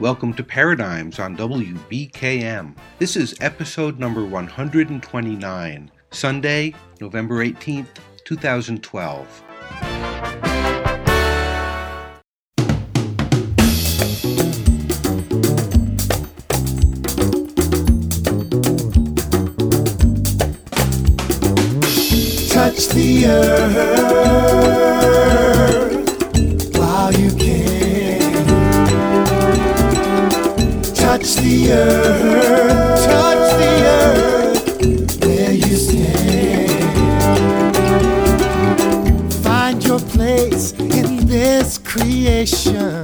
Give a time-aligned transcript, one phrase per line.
[0.00, 2.76] Welcome to Paradigms on WBKM.
[3.00, 7.88] This is episode number 129, Sunday, November 18th,
[8.24, 9.42] 2012.
[22.54, 24.17] touch the earth
[31.18, 36.70] Touch the earth, touch the earth where you stand.
[39.42, 43.02] Find your place in this creation.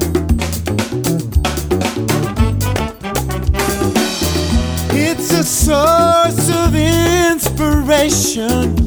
[4.92, 8.83] It's a source of inspiration.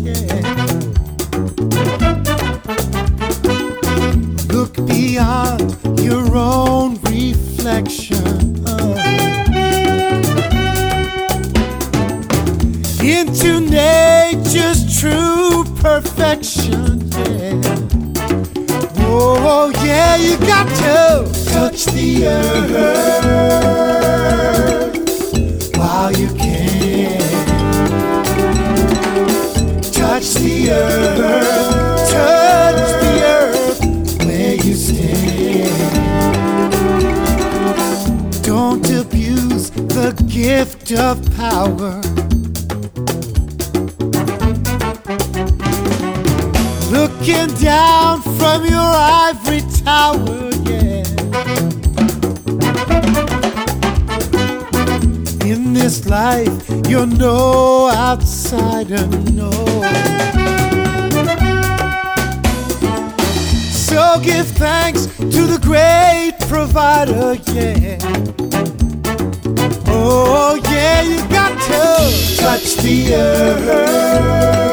[20.78, 22.98] To touch the earth
[25.78, 27.20] while you can.
[29.92, 33.80] Touch the earth, touch the earth
[34.26, 35.78] where you stand.
[38.44, 42.02] Don't abuse the gift of power.
[46.92, 48.92] Looking down from your
[49.28, 50.37] ivory tower,
[56.08, 59.52] life, you're no outsider, no.
[63.72, 67.98] So give thanks to the great provider, yeah.
[69.88, 74.67] Oh, yeah, you got to touch the earth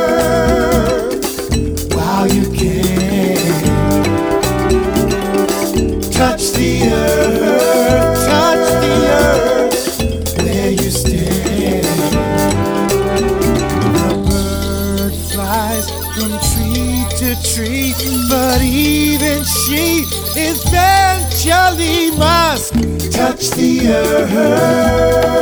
[23.45, 25.34] touch the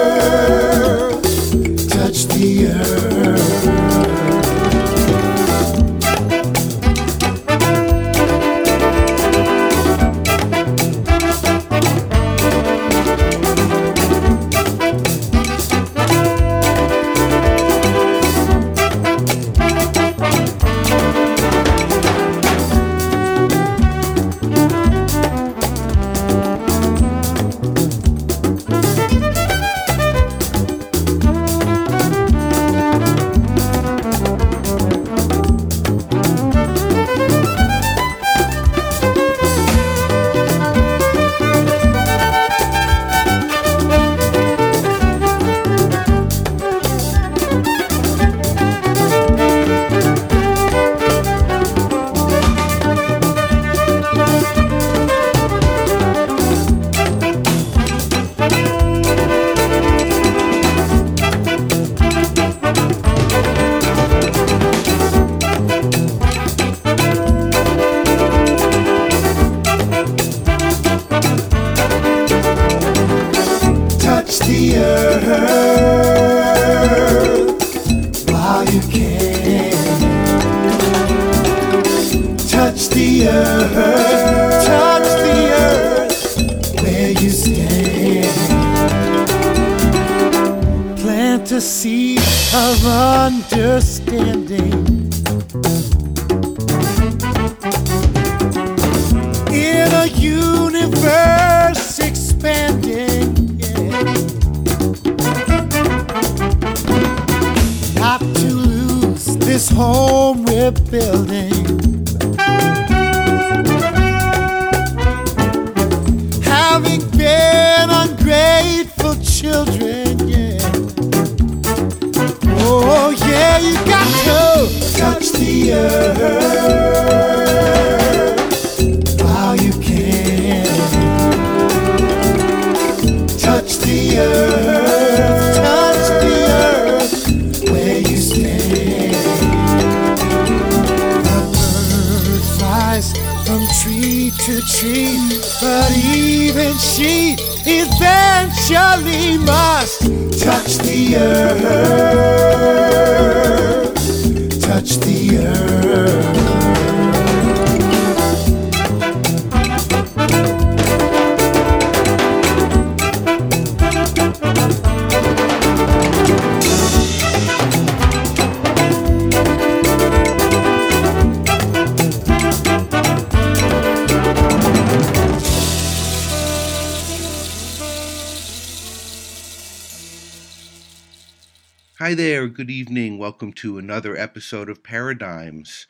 [182.13, 183.17] Hi there, good evening.
[183.17, 185.87] Welcome to another episode of Paradigms.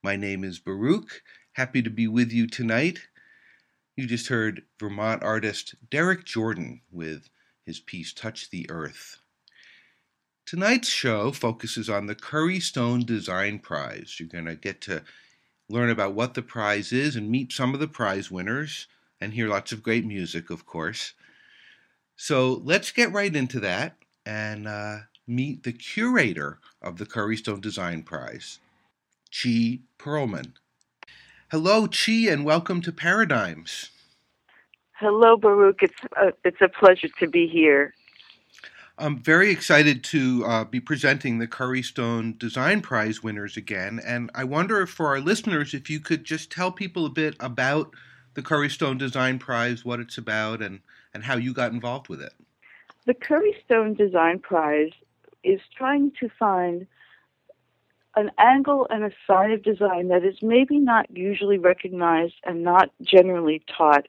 [0.00, 1.24] My name is Baruch.
[1.54, 3.08] Happy to be with you tonight.
[3.96, 7.30] You just heard Vermont artist Derrik Jordan with
[7.64, 9.18] his piece Touch the Earth.
[10.46, 14.18] Tonight's show focuses on the Curry Stone Design Prize.
[14.20, 15.02] You're going to get to
[15.68, 18.86] learn about what the prize is and meet some of the prize winners
[19.20, 21.14] and hear lots of great music, of course.
[22.14, 27.60] So let's get right into that and uh, meet the curator of the Curry Stone
[27.60, 28.60] Design Prize,
[29.30, 30.52] Chee Pearlman.
[31.50, 33.90] Hello, Chi, and welcome to Paradigms.
[34.92, 35.82] Hello, Baruch.
[35.82, 37.92] It's a, it's a pleasure to be here.
[38.98, 44.30] I'm very excited to uh, be presenting the Curry Stone Design Prize winners again, and
[44.34, 47.92] I wonder if for our listeners, if you could just tell people a bit about
[48.34, 50.80] the Curry Stone Design Prize, what it's about, and,
[51.12, 52.32] and how you got involved with it.
[53.04, 54.92] The Curry Stone Design Prize
[55.46, 56.86] is trying to find
[58.16, 62.90] an angle and a side of design that is maybe not usually recognized and not
[63.02, 64.08] generally taught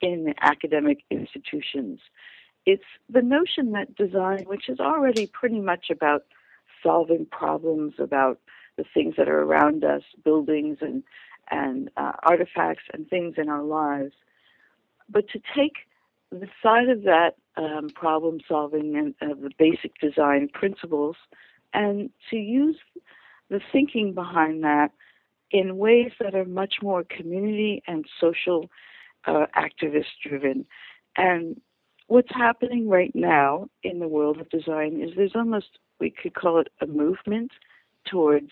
[0.00, 2.00] in academic institutions.
[2.64, 6.24] It's the notion that design, which is already pretty much about
[6.82, 8.38] solving problems, about
[8.76, 11.02] the things that are around us, buildings and
[11.52, 14.12] and uh, artifacts and things in our lives,
[15.08, 15.72] but to take
[16.30, 21.16] the side of that um, problem solving and uh, the basic design principles,
[21.72, 22.78] and to use
[23.50, 24.90] the thinking behind that
[25.50, 28.70] in ways that are much more community and social
[29.26, 30.64] uh, activist driven.
[31.16, 31.60] And
[32.06, 36.60] what's happening right now in the world of design is there's almost, we could call
[36.60, 37.50] it a movement
[38.04, 38.50] towards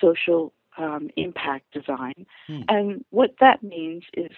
[0.00, 2.26] social um, impact design.
[2.46, 2.62] Hmm.
[2.68, 4.32] And what that means is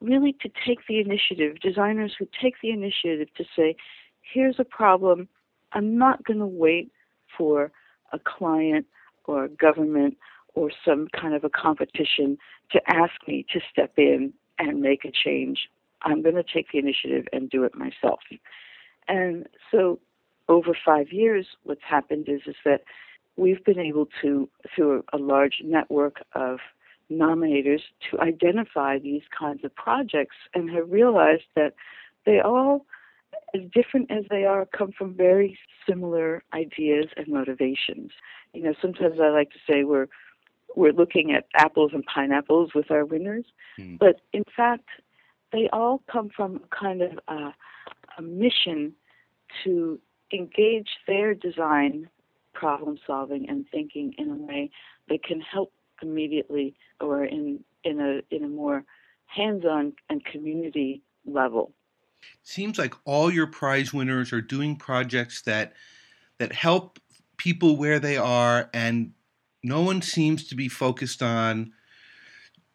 [0.00, 3.76] really to take the initiative, designers who take the initiative to say,
[4.22, 5.28] here's a problem.
[5.72, 6.90] I'm not going to wait
[7.36, 7.70] for
[8.12, 8.86] a client
[9.24, 10.16] or a government
[10.54, 12.38] or some kind of a competition
[12.72, 15.68] to ask me to step in and make a change.
[16.02, 18.20] I'm going to take the initiative and do it myself.
[19.06, 20.00] And so
[20.48, 22.82] over five years, what's happened is, is that
[23.36, 26.58] we've been able to, through a large network of
[27.10, 27.80] nominators
[28.10, 31.74] to identify these kinds of projects and have realized that
[32.26, 32.86] they all,
[33.54, 35.58] as different as they are, come from very
[35.88, 38.12] similar ideas and motivations.
[38.52, 40.08] You know, sometimes I like to say we're
[40.76, 43.44] we're looking at apples and pineapples with our winners,
[43.76, 43.98] mm.
[43.98, 44.88] but in fact,
[45.52, 47.50] they all come from a kind of uh,
[48.16, 48.92] a mission
[49.64, 49.98] to
[50.32, 52.08] engage their design
[52.52, 54.70] problem solving and thinking in a way
[55.08, 55.72] that can help
[56.02, 58.84] immediately or in in a in a more
[59.26, 61.72] hands-on and community level.
[62.42, 65.74] Seems like all your prize winners are doing projects that
[66.38, 66.98] that help
[67.36, 69.12] people where they are and
[69.62, 71.72] no one seems to be focused on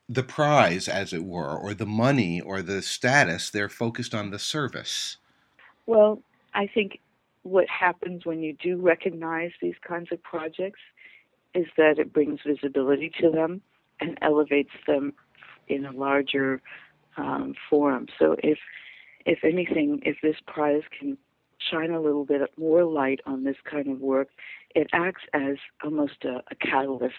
[0.08, 4.40] the prize as it were or the money or the status they're focused on the
[4.40, 5.18] service
[5.86, 6.20] well
[6.54, 7.00] i think
[7.44, 10.80] what happens when you do recognize these kinds of projects
[11.56, 13.62] is that it brings visibility to them
[14.00, 15.14] and elevates them
[15.68, 16.62] in a larger
[17.18, 18.08] um, forum.
[18.20, 18.60] So if
[19.26, 21.18] if anything, if this prize can
[21.58, 24.30] shine a little bit more light on this kind of work,
[24.76, 27.16] it acts as almost a, a catalyst.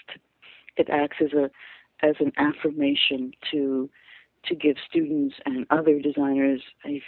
[0.77, 1.51] It acts as a
[2.03, 3.91] as an affirmation to
[4.45, 7.03] to give students and other designers a,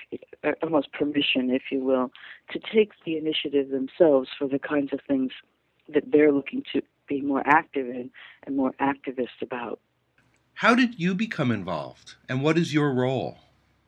[0.62, 2.10] almost permission, if you will,
[2.50, 5.30] to take the initiative themselves for the kinds of things
[5.92, 8.10] that they're looking to be more active in
[8.44, 9.80] and more activist about.
[10.54, 13.38] How did you become involved, and what is your role?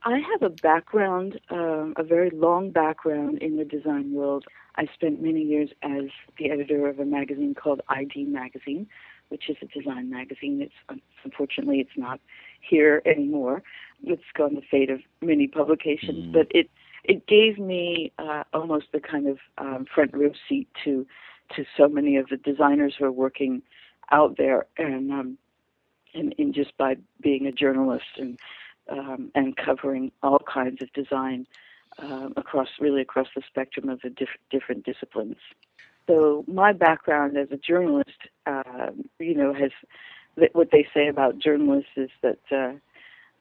[0.03, 4.45] I have a background, um, a very long background in the design world.
[4.77, 6.05] I spent many years as
[6.39, 8.87] the editor of a magazine called ID Magazine,
[9.29, 10.63] which is a design magazine.
[10.63, 12.21] It's unfortunately it's not
[12.61, 13.63] here anymore.
[14.05, 16.33] It's gone the fate of many publications, mm.
[16.33, 16.71] but it
[17.05, 21.07] it gave me uh, almost the kind of um, front row seat to
[21.57, 23.63] to so many of the designers who are working
[24.11, 24.67] out there.
[24.77, 25.39] And um,
[26.15, 28.39] in just by being a journalist and
[28.89, 31.47] um, and covering all kinds of design
[31.99, 35.37] um, across really across the spectrum of the diff- different disciplines.
[36.09, 38.91] So my background as a journalist, uh,
[39.21, 39.71] you know, has
[40.53, 42.73] what they say about journalists is that uh,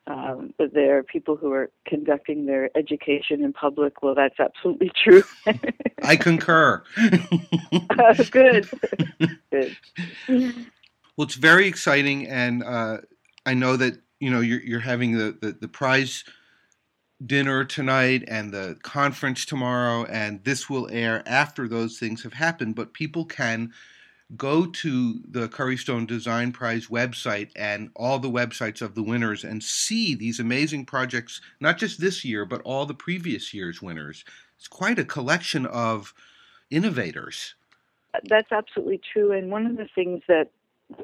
[0.08, 4.02] um, that there are people who are conducting their education in public.
[4.02, 5.24] Well, that's absolutely true.
[6.04, 6.84] I concur.
[6.98, 8.70] uh, good.
[9.52, 9.78] good.
[10.28, 12.98] Well, it's very exciting, and uh,
[13.46, 16.24] I know that you know you're, you're having the, the, the prize
[17.26, 22.76] dinner tonight and the conference tomorrow, and this will air after those things have happened.
[22.76, 23.74] But people can
[24.36, 29.44] go to the Curry Stone Design Prize website and all the websites of the winners
[29.44, 34.24] and see these amazing projects, not just this year, but all the previous year's winners.
[34.58, 36.14] It's quite a collection of
[36.70, 37.56] innovators.
[38.28, 39.32] That's absolutely true.
[39.32, 40.52] And one of the things that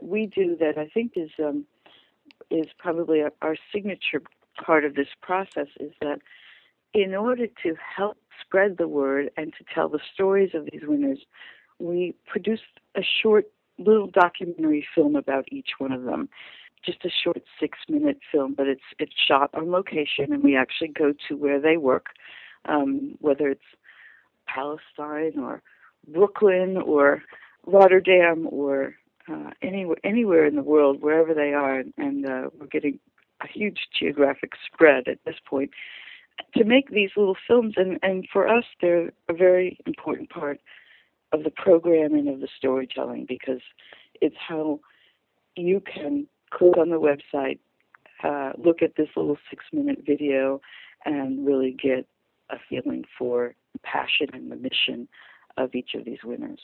[0.02, 1.66] we do that I think is um,
[2.50, 4.22] is probably our signature
[4.64, 6.20] part of this process is that
[6.94, 11.20] in order to help spread the word and to tell the stories of these winners,
[11.80, 12.64] we produced
[12.96, 13.46] a short
[13.78, 16.30] little documentary film about each one of them.
[16.86, 20.90] Just a short six minute film, but it's it's shot on location and we actually
[20.90, 22.08] go to where they work,
[22.66, 23.64] um, whether it's
[24.48, 25.64] Palestine or
[26.08, 27.24] Brooklyn or
[27.66, 28.96] Rotterdam or
[29.28, 33.00] uh, anywhere anywhere in the world, wherever they are, and uh, we're getting
[33.42, 35.72] a huge geographic spread at this point
[36.56, 37.74] to make these little films.
[37.78, 40.60] And, and for us, they're a very important part
[41.32, 43.62] of the programming of the storytelling because
[44.22, 44.80] it's how
[45.56, 47.60] you can click on the website,
[48.24, 50.62] uh, look at this little six minute video,
[51.06, 52.08] and really get
[52.50, 55.08] a feeling for the passion and the mission
[55.58, 56.60] of each of these winners.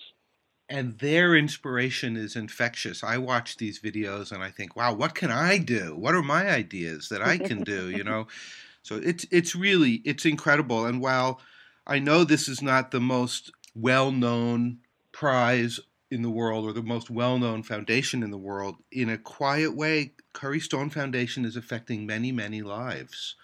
[0.70, 3.03] And their inspiration is infectious.
[3.03, 5.96] I watch these videos and I think, wow, what can I do?
[5.98, 7.89] What are my ideas that I can do?
[7.89, 8.27] You know,
[8.82, 10.86] so it's it's really it's incredible.
[10.86, 11.41] And while
[11.86, 14.80] I know this is not the most well known
[15.12, 19.18] prize in the world or the most well known foundation in the world, in a
[19.18, 23.36] quiet way, Curry Stone Foundation is affecting many, many lives.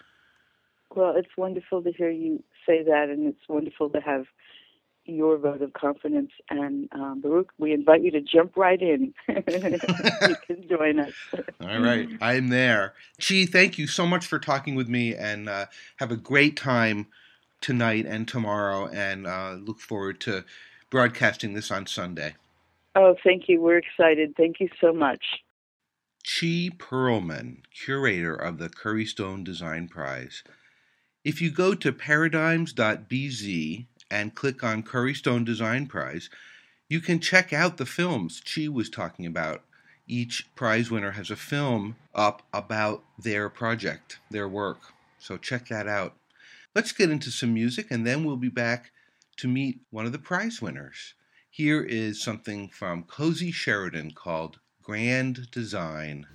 [0.94, 4.26] Well, it's wonderful to hear you say that, and it's wonderful to have
[5.04, 6.30] your vote of confidence.
[6.50, 9.14] And um, Baruch, we invite you to jump right in.
[9.28, 11.12] you can join us.
[11.60, 12.94] All right, I'm there.
[13.18, 15.66] Chee, thank you so much for talking with me, and uh,
[15.96, 17.06] have a great time
[17.60, 20.44] tonight and tomorrow, and uh, look forward to
[20.90, 22.34] broadcasting this on Sunday.
[22.94, 23.60] Oh, thank you.
[23.60, 24.34] We're excited.
[24.36, 25.22] Thank you so much.
[26.24, 30.42] Chee Pearlman, curator of the Curry Stone Design Prize.
[31.24, 36.30] If you go to paradigms.bz and click on Curry Stone Design Prize,
[36.88, 39.62] you can check out the films Chi was talking about.
[40.06, 44.78] Each prize winner has a film up about their project, their work.
[45.18, 46.14] So check that out.
[46.78, 48.92] Let's get into some music and then we'll be back
[49.38, 51.14] to meet one of the prize winners.
[51.50, 56.28] Here is something from Cosy Sheridan called Grand Design.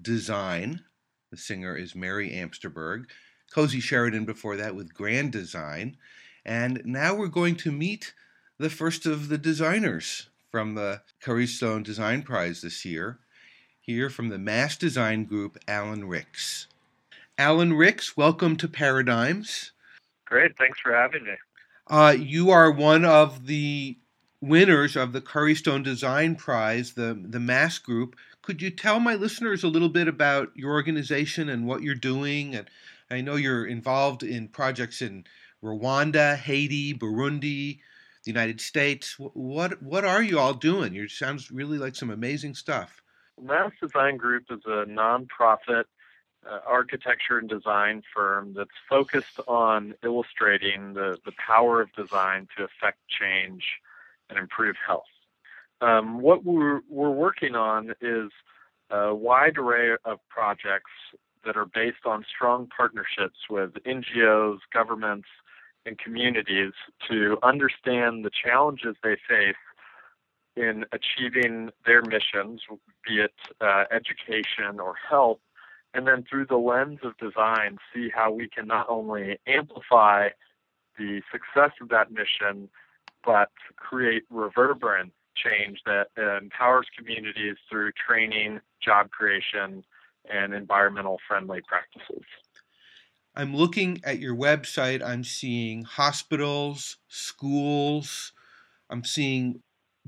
[0.00, 0.82] Design.
[1.30, 3.06] The singer is Merrie Amsterburg.
[3.52, 5.96] Cosy Sheridan before that with Grand Design.
[6.44, 8.14] And now we're going to meet
[8.58, 13.18] the first of the designers from the Curry Stone Design Prize this year.
[13.80, 16.66] Here from the Mass Design Group, Alan Ricks.
[17.38, 19.72] Alan Ricks, welcome to Paradigms.
[20.26, 21.34] Great, thanks for having me.
[21.88, 23.96] Uh, you are one of the
[24.40, 29.14] winners of the Curry Stone Design Prize, the, the Mass Group, could you tell my
[29.14, 32.54] listeners a little bit about your organization and what you're doing?
[32.54, 32.68] And
[33.10, 35.24] I know you're involved in projects in
[35.62, 37.80] Rwanda, Haiti, Burundi,
[38.24, 39.16] the United States.
[39.18, 40.94] What what are you all doing?
[40.94, 43.02] You sounds really like some amazing stuff.
[43.40, 45.84] Mass Design Group is a nonprofit
[46.48, 52.64] uh, architecture and design firm that's focused on illustrating the, the power of design to
[52.64, 53.64] affect change
[54.28, 55.04] and improve health.
[55.80, 58.30] Um, what we're, we're working on is
[58.90, 60.90] a wide array of projects
[61.44, 65.28] that are based on strong partnerships with NGOs, governments,
[65.86, 66.72] and communities
[67.08, 69.54] to understand the challenges they face
[70.56, 72.60] in achieving their missions,
[73.06, 75.38] be it uh, education or health,
[75.94, 80.28] and then through the lens of design, see how we can not only amplify
[80.98, 82.68] the success of that mission,
[83.24, 89.84] but create reverberance change that empowers communities through training, job creation,
[90.30, 92.24] and environmental friendly practices.
[93.34, 98.32] I'm looking at your website, I'm seeing hospitals, schools,
[98.90, 99.62] I'm seeing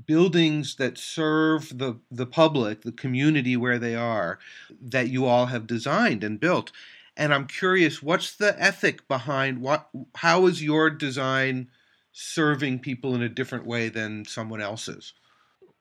[0.05, 4.39] buildings that serve the, the public, the community where they are,
[4.81, 6.71] that you all have designed and built.
[7.15, 11.69] And I'm curious, what's the ethic behind what how is your design
[12.13, 15.13] serving people in a different way than someone else's?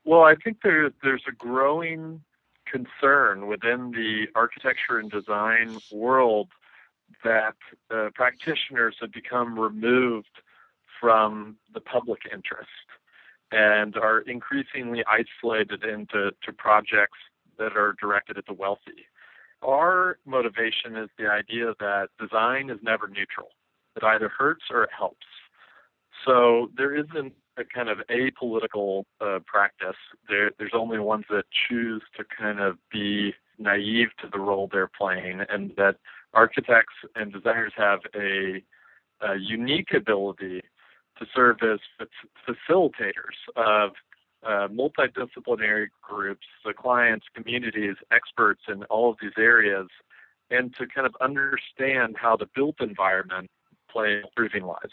[0.04, 2.22] Well, I think there there's a growing
[2.66, 6.48] concern within the architecture and design world
[7.22, 7.54] that
[7.94, 10.40] uh, practitioners have become removed
[11.00, 12.70] from the public interest
[13.52, 17.18] and are increasingly isolated into to projects
[17.58, 19.06] that are directed at the wealthy.
[19.62, 23.48] Our motivation is the idea that design is never neutral.
[23.94, 25.26] It either hurts or it helps.
[26.24, 29.96] So there isn't a kind of apolitical uh, practice.
[30.28, 34.90] There, there's only ones that choose to kind of be naive to the role they're
[34.98, 35.96] playing, and that
[36.32, 38.62] architects and designers have a,
[39.20, 40.62] a unique ability
[41.18, 41.78] to serve as
[42.48, 43.90] facilitators of
[44.44, 49.86] uh, multidisciplinary groups, the clients, communities, experts in all of these areas,
[50.50, 53.48] and to kind of understand how the built environment
[53.90, 54.92] plays improving lives.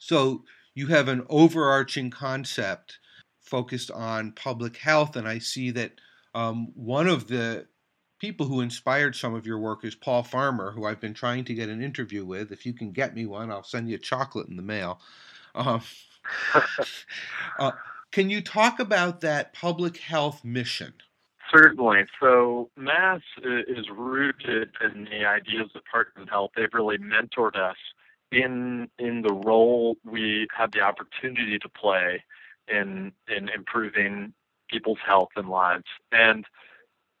[0.00, 2.98] So you have an overarching concept
[3.42, 5.92] focused on public health, and I see that
[6.34, 7.66] um, one of the
[8.18, 11.54] people who inspired some of your work is Paul Farmer, who I've been trying to
[11.54, 12.50] get an interview with.
[12.50, 15.00] If you can get me one, I'll send you chocolate in the mail.
[15.54, 15.82] Um,
[17.58, 17.72] uh,
[18.10, 20.94] can you talk about that public health mission?
[21.54, 22.04] Certainly.
[22.20, 23.22] So, MASS
[23.68, 26.52] is rooted in the ideas of Partners Health.
[26.56, 27.76] They've really mentored us
[28.32, 32.22] in in the role we have the opportunity to play
[32.68, 34.32] in in improving
[34.68, 35.84] people's health and lives.
[36.12, 36.44] And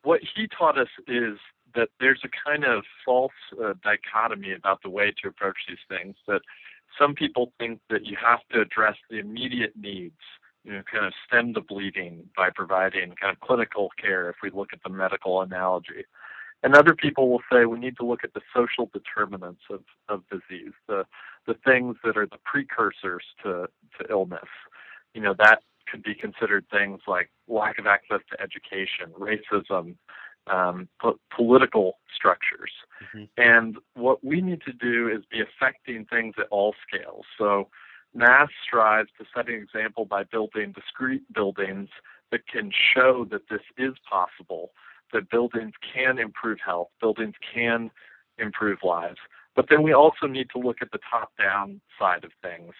[0.02, 1.38] what he taught us is
[1.74, 6.16] that there's a kind of false uh, dichotomy about the way to approach these things.
[6.26, 6.42] That
[6.98, 10.18] some people think that you have to address the immediate needs,
[10.64, 14.28] you know, kind of stem the bleeding by providing kind of clinical care.
[14.30, 16.04] If we look at the medical analogy,
[16.62, 20.22] and other people will say we need to look at the social determinants of, of
[20.30, 21.04] disease, the
[21.46, 23.66] the things that are the precursors to,
[23.98, 24.48] to illness.
[25.14, 29.96] You know, that could be considered things like lack of access to education, racism,
[30.46, 32.70] um, po- political structures.
[33.14, 33.24] Mm-hmm.
[33.38, 37.24] And what we need to do is be affecting things at all scales.
[37.38, 37.68] So
[38.14, 41.88] MASS strives to set an example by building discrete buildings
[42.30, 44.70] that can show that this is possible
[45.12, 47.90] that buildings can improve health, buildings can
[48.38, 49.18] improve lives.
[49.56, 52.72] But then we also need to look at the top down side of things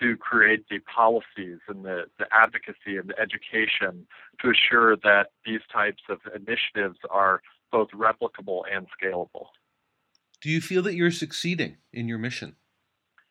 [0.00, 4.06] to create the policies and the, the advocacy and the education
[4.40, 7.40] to assure that these types of initiatives are
[7.72, 9.46] both replicable and scalable.
[10.40, 12.56] Do you feel that you're succeeding in your mission?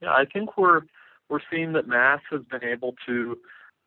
[0.02, 0.82] Yeah, I think we're
[1.30, 3.38] we're seeing that MASS has been able to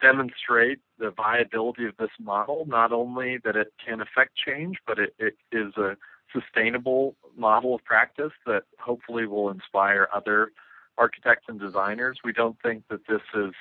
[0.03, 5.15] demonstrate the viability of this model, not only that it can affect change, but it,
[5.19, 5.97] it is a
[6.33, 10.53] sustainable model of practice that hopefully will inspire other
[10.99, 12.19] architects and designers.
[12.23, 13.53] We don't think that this is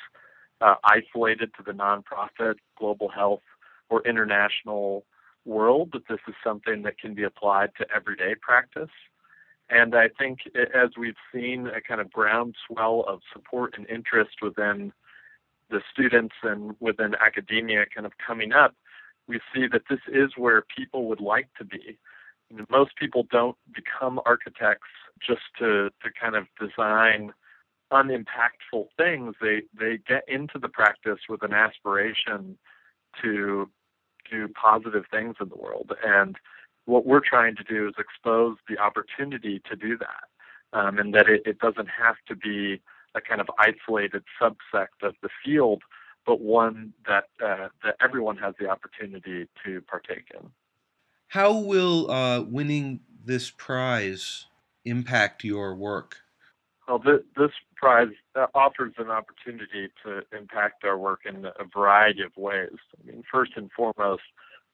[0.61, 3.41] uh, isolated to the nonprofit, global health,
[3.89, 5.05] or international
[5.45, 8.91] world, but this is something that can be applied to everyday practice.
[9.69, 14.91] And I think as we've seen a kind of groundswell of support and interest within
[15.69, 18.75] the students and within academia kind of coming up,
[19.27, 21.97] we see that this is where people would like to be.
[22.69, 24.87] most people don't become architects
[25.25, 27.31] just to, to kind of design
[27.91, 29.35] unimpactful things.
[29.41, 32.57] They they get into the practice with an aspiration
[33.21, 33.69] to
[34.29, 35.91] do positive things in the world.
[36.05, 36.35] And
[36.85, 40.25] what we're trying to do is expose the opportunity to do that.
[40.71, 42.79] Um, and that it, it doesn't have to be
[43.15, 45.81] a kind of isolated subsect of the field,
[46.25, 50.49] but one that uh, that everyone has the opportunity to partake in.
[51.27, 54.47] How will uh, winning this prize
[54.85, 56.17] impact your work?
[56.87, 62.23] Well, th- this prize uh, offers an opportunity to impact our work in a variety
[62.23, 62.77] of ways.
[62.97, 64.23] I mean, first and foremost,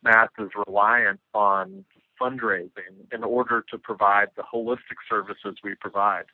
[0.02, 1.84] MASS is reliant on
[2.22, 6.26] fundraising in order to provide the holistic services we provide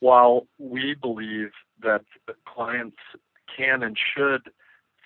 [0.00, 1.50] while we believe
[1.82, 2.02] that
[2.46, 2.98] clients
[3.56, 4.50] can and should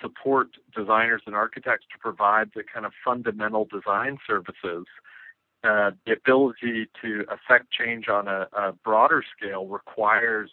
[0.01, 4.87] support designers and architects to provide the kind of fundamental design services,
[5.63, 10.51] uh, the ability to affect change on a, a broader scale requires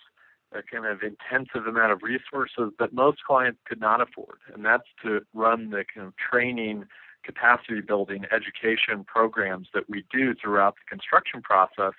[0.54, 4.88] a kind of intensive amount of resources that most clients could not afford, and that's
[5.04, 6.86] to run the kind of training,
[7.24, 11.94] capacity building, education programs that we do throughout the construction process,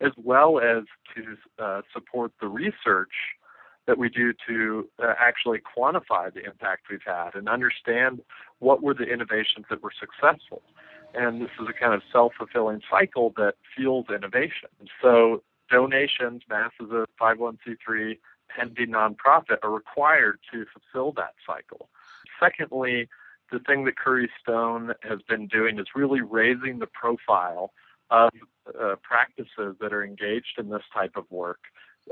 [0.00, 3.12] as well as to uh, support the research
[3.86, 8.20] that we do to uh, actually quantify the impact we've had and understand
[8.58, 10.62] what were the innovations that were successful.
[11.14, 14.70] And this is a kind of self fulfilling cycle that fuels innovation.
[15.02, 21.88] So donations, Mass is a 501c3 pending nonprofit, are required to fulfill that cycle.
[22.40, 23.08] Secondly,
[23.52, 27.72] the thing that Curry Stone has been doing is really raising the profile
[28.10, 28.30] of
[28.68, 31.60] uh, practices that are engaged in this type of work,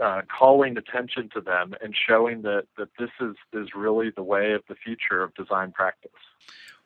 [0.03, 4.53] uh, calling attention to them and showing that, that this is, is really the way
[4.53, 6.11] of the future of design practice.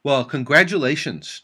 [0.02, 1.42] Well, congratulations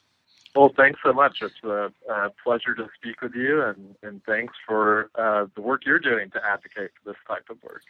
[0.54, 1.38] well, thanks so much.
[1.40, 5.86] It's a, a, pleasure to speak with you, and, and thanks for uh, the work
[5.86, 7.82] you're doing to advocate for this type of work.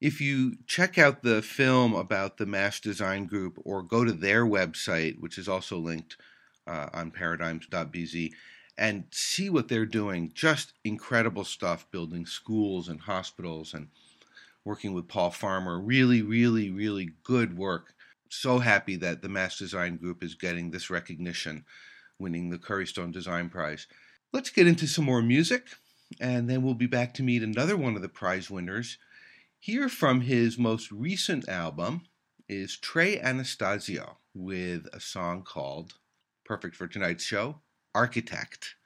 [0.00, 4.44] If you check out the film about the Mass Design Group or go to their
[4.44, 6.16] website, which is also linked
[6.66, 8.32] uh, on paradigms.bz,
[8.78, 13.88] and see what they're doing, just incredible stuff building schools and hospitals and
[14.64, 15.80] working with Paul Farmer.
[15.80, 17.94] Really, really, really good work
[18.30, 21.64] so happy that the Mass Design Group is getting this recognition,
[22.18, 23.86] winning the Curry Stone Design Prize.
[24.32, 25.68] Let's get into some more music,
[26.20, 28.98] and then we'll be back to meet another one of the prize winners.
[29.58, 32.02] Here from his most recent album
[32.48, 35.94] is Trey Anastasio with a song called,
[36.44, 37.60] perfect for tonight's show,
[37.94, 38.77] Architect.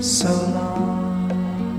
[0.00, 1.76] so long.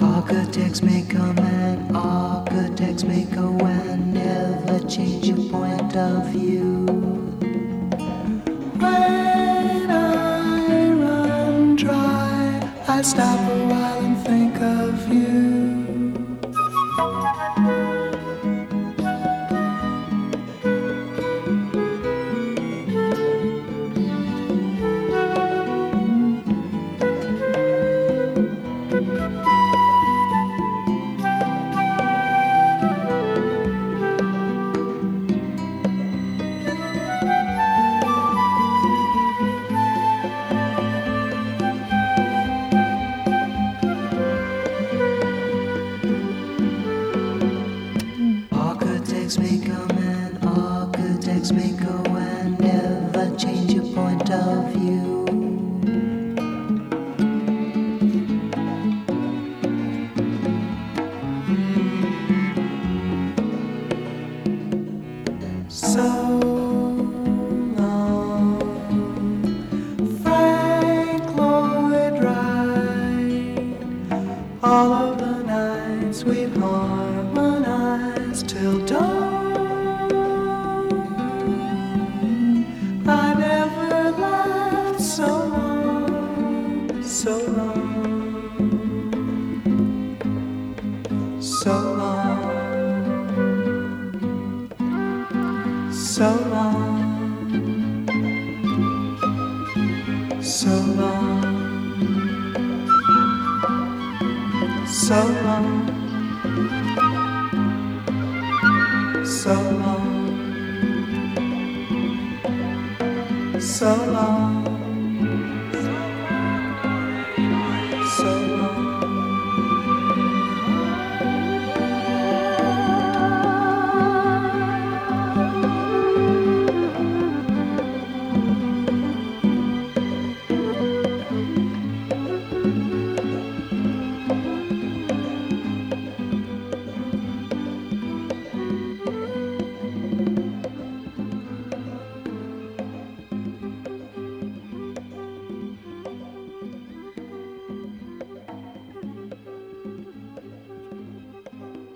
[0.00, 6.84] Architects may come and architects may go and never change your point of view.
[8.80, 13.67] When I run dry, I stop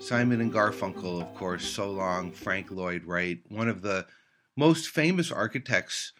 [0.03, 4.05] Simon and Garfunkel, of course, so long, Frank Lloyd Wright, one of the
[4.57, 6.11] most famous architects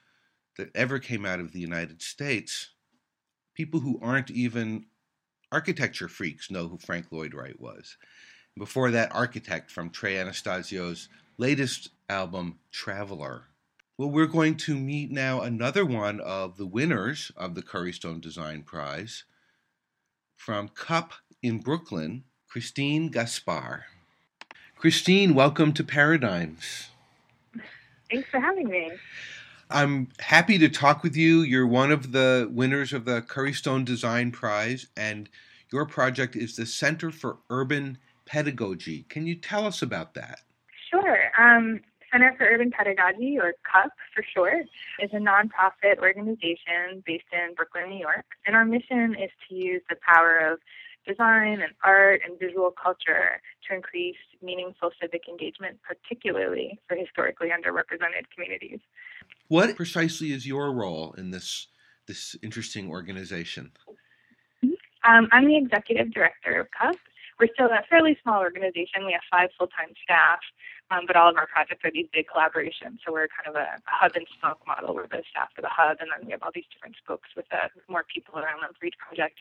[0.57, 2.69] that ever came out of the United States.
[3.53, 4.85] People who aren't even
[5.51, 7.97] architecture freaks know who Frank Lloyd Wright was.
[8.57, 13.49] Before that, Architect from Trey Anastasio's latest album, Traveler.
[13.97, 18.21] Well, we're going to meet now another one of the winners of the Curry Stone
[18.21, 19.25] Design Prize
[20.37, 21.11] from Cup
[21.41, 22.23] in Brooklyn,
[22.53, 23.85] Christine Gaspar.
[24.77, 26.89] Christine, welcome to Paradigms.
[28.11, 28.91] Thanks for having me.
[29.71, 31.41] I'm happy to talk with you.
[31.41, 35.29] You're one of the winners of the Curry Stone Design Prize, and
[35.71, 37.97] your project is the Center for Urban
[38.27, 39.07] Pedagogy.
[39.09, 40.41] Can you tell us about that?
[40.91, 41.31] Sure.
[41.39, 41.79] Um,
[42.11, 44.67] Center for Urban Pedagogy, or CUP for short,
[44.99, 48.25] is a nonprofit organization based in Brooklyn, New York.
[48.45, 50.59] And our mission is to use the power of
[51.05, 58.25] design and art and visual culture to increase meaningful civic engagement, particularly for historically underrepresented
[58.33, 58.79] communities.
[59.47, 61.67] What precisely is your role in this
[62.07, 63.71] this interesting organization?
[65.03, 66.95] Um, I'm the executive director of CUP.
[67.39, 69.05] We're still a fairly small organization.
[69.05, 70.39] We have five full-time staff,
[70.91, 73.03] um, but all of our projects are these big collaborations.
[73.05, 75.71] So we're kind of a, a hub and spoke model where the staff are the
[75.71, 78.71] hub, and then we have all these different spokes with uh, more people around them
[78.79, 79.39] for each project.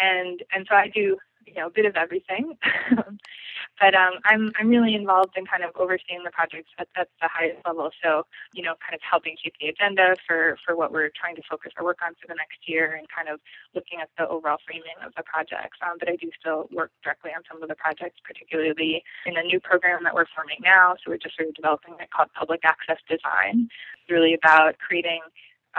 [0.00, 2.56] And and so I do you know a bit of everything.
[3.80, 7.28] but um, I'm I'm really involved in kind of overseeing the projects at, at the
[7.28, 7.90] highest level.
[8.02, 11.42] So you know, kind of helping shape the agenda for for what we're trying to
[11.48, 13.40] focus our work on for the next year, and kind of
[13.74, 15.78] looking at the overall framing of the projects.
[15.82, 19.42] Um, but I do still work directly on some of the projects, particularly in a
[19.42, 20.96] new program that we're forming now.
[21.00, 23.68] So we're just sort of developing it called Public Access Design.
[24.02, 25.20] It's really about creating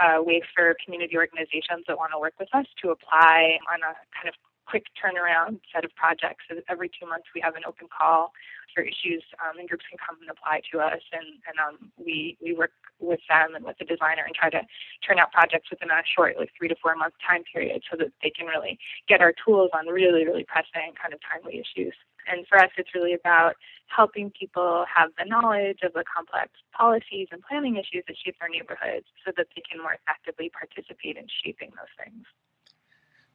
[0.00, 3.92] uh, ways for community organizations that want to work with us to apply on a
[4.16, 4.34] kind of
[4.66, 6.44] quick turnaround set of projects.
[6.48, 8.32] So every two months we have an open call
[8.72, 12.38] for issues, um, and groups can come and apply to us, and, and um, we
[12.40, 12.70] we work
[13.00, 14.62] with them and with the designer and try to
[15.02, 18.12] turn out projects within a short, like three to four month time period, so that
[18.22, 18.78] they can really
[19.08, 21.94] get our tools on really really pressing kind of timely issues.
[22.30, 23.56] And for us, it's really about
[23.86, 28.48] helping people have the knowledge of the complex policies and planning issues that shape their
[28.48, 32.24] neighborhoods so that they can more effectively participate in shaping those things.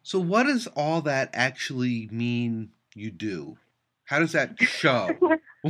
[0.01, 3.57] So, what does all that actually mean you do?
[4.05, 5.09] How does that show?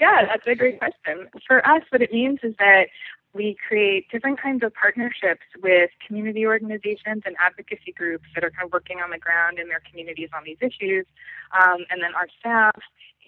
[0.00, 1.28] yeah, that's a great question.
[1.46, 2.88] For us, what it means is that
[3.34, 8.66] we create different kinds of partnerships with community organizations and advocacy groups that are kind
[8.66, 11.06] of working on the ground in their communities on these issues.
[11.52, 12.76] Um, and then our staff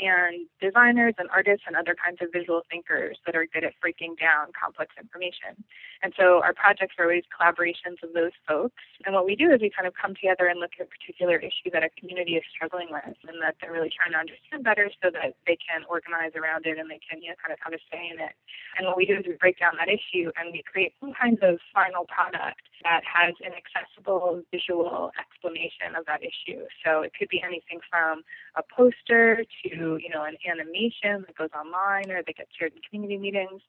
[0.01, 4.17] and designers and artists and other kinds of visual thinkers that are good at breaking
[4.17, 5.61] down complex information.
[6.03, 8.81] And so our projects are always collaborations of those folks.
[9.05, 11.37] And what we do is we kind of come together and look at a particular
[11.37, 14.89] issue that a community is struggling with and that they're really trying to understand better
[15.05, 17.77] so that they can organize around it and they can, you know, kind of have
[17.77, 18.33] a say in it.
[18.81, 21.37] And what we do is we break down that issue and we create some kind
[21.45, 26.65] of final product that has an accessible visual explanation of that issue.
[26.85, 28.23] So it could be anything from
[28.57, 32.81] a poster to you know, an animation that goes online or that gets shared in
[32.89, 33.63] community meetings,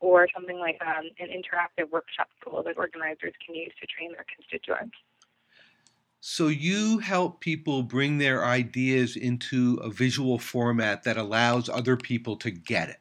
[0.00, 4.26] or something like um, an interactive workshop tool that organizers can use to train their
[4.34, 4.96] constituents.
[6.20, 12.36] So you help people bring their ideas into a visual format that allows other people
[12.36, 12.96] to get it.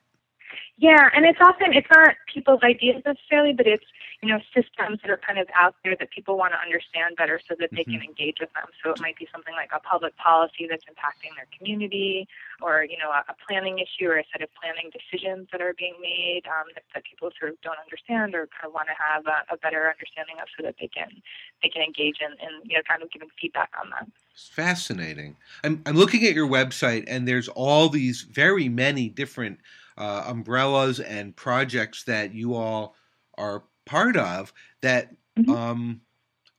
[0.78, 3.86] Yeah, and it's often it's not people's ideas necessarily, but it's
[4.24, 7.40] you know systems that are kind of out there that people want to understand better
[7.48, 8.02] so that they mm-hmm.
[8.02, 8.66] can engage with them.
[8.82, 12.28] So it might be something like a public policy that's impacting their community,
[12.60, 15.76] or you know a, a planning issue or a set of planning decisions that are
[15.78, 18.98] being made um, that, that, people sort of don't understand or kind of want to
[18.98, 21.22] have a, a, better understanding of, so that they can
[21.62, 24.10] they can engage in, in you know kind of giving feedback on that.
[24.34, 25.38] It's fascinating.
[25.64, 29.60] I'm I'm looking at your website and there's all these very many different
[29.98, 32.96] uh, umbrellas and projects that you all
[33.38, 35.52] are part of that mm-hmm.
[35.52, 36.02] um,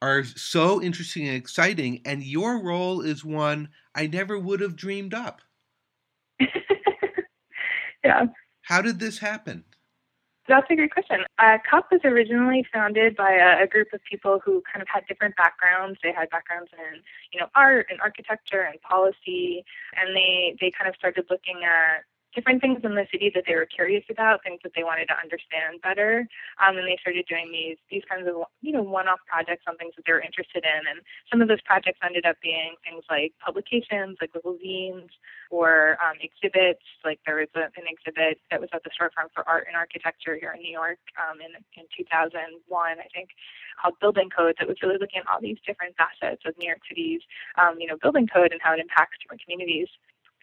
[0.02, 2.00] are so interesting and exciting.
[2.04, 5.40] And your role is one I never would have dreamed up.
[8.04, 8.26] yeah.
[8.62, 9.64] How did this happen?
[10.46, 11.24] That's a great question.
[11.38, 15.06] Uh, CUP was originally founded by a, a, group of people who kind of had
[15.06, 15.98] different backgrounds.
[16.02, 17.00] They had backgrounds in,
[17.32, 19.64] you know, art and architecture and policy,
[19.96, 22.04] and they they kind of started looking at
[22.34, 25.16] different things in the city that they were curious about, things that they wanted to
[25.16, 26.26] understand better.
[26.58, 29.94] Um, and they started doing these these kinds of you know one-off projects on things
[29.96, 30.80] that they were interested in.
[30.90, 35.10] And some of those projects ended up being things like publications, like little zines,
[35.50, 36.84] or um, exhibits.
[37.04, 40.36] Like there was a, an exhibit that was at the Storefront for Art and Architecture
[40.36, 42.34] here in New York um, in in 2001,
[42.74, 43.30] I think,
[43.80, 44.58] called Building Codes.
[44.58, 47.22] That was really looking at all these different facets of New York City's
[47.56, 49.88] um, you know building code and how it impacts different communities.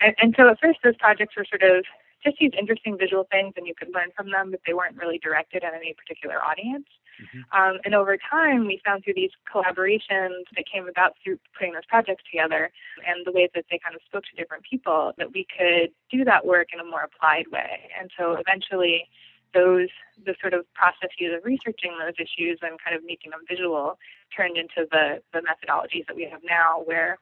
[0.01, 1.85] And, and so at first, those projects were sort of
[2.23, 5.17] just these interesting visual things, and you could learn from them, but they weren't really
[5.17, 6.85] directed at any particular audience.
[7.21, 7.41] Mm-hmm.
[7.59, 11.85] Um, and over time, we found through these collaborations that came about through putting those
[11.87, 12.71] projects together
[13.07, 16.23] and the ways that they kind of spoke to different people that we could do
[16.25, 17.89] that work in a more applied way.
[17.99, 19.07] And so eventually,
[19.53, 19.89] those
[20.25, 23.97] the sort of processes of researching those issues and kind of making them visual
[24.35, 27.17] turned into the the methodologies that we have now, where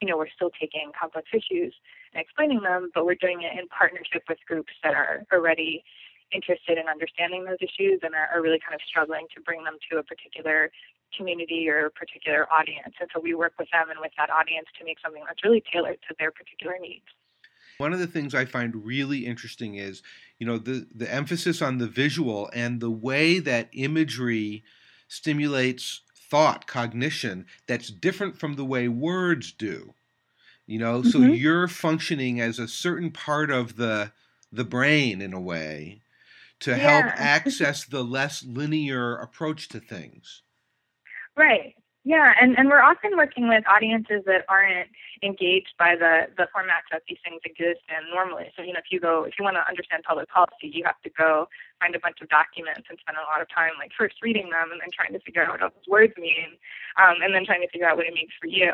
[0.00, 1.74] you know, we're still taking complex issues
[2.14, 5.82] and explaining them, but we're doing it in partnership with groups that are already
[6.32, 9.76] interested in understanding those issues and are, are really kind of struggling to bring them
[9.90, 10.70] to a particular
[11.16, 12.94] community or a particular audience.
[13.00, 15.62] And so we work with them and with that audience to make something that's really
[15.72, 17.06] tailored to their particular needs.
[17.78, 20.02] One of the things I find really interesting is,
[20.38, 24.64] you know, the, the emphasis on the visual and the way that imagery
[25.06, 29.94] stimulates thought, cognition that's different from the way words do.
[30.66, 31.10] You know, mm-hmm.
[31.10, 34.12] so you're functioning as a certain part of the
[34.52, 36.00] the brain in a way
[36.60, 36.76] to yeah.
[36.76, 40.42] help access the less linear approach to things.
[41.36, 41.74] Right.
[42.08, 44.88] Yeah, and, and we're often working with audiences that aren't
[45.20, 48.48] engaged by the, the formats that these things exist in normally.
[48.56, 50.96] So, you know, if you go, if you want to understand public policy, you have
[51.04, 51.52] to go
[51.84, 54.72] find a bunch of documents and spend a lot of time, like, first reading them
[54.72, 56.56] and then trying to figure out what all those words mean,
[56.96, 58.72] um, and then trying to figure out what it means for you.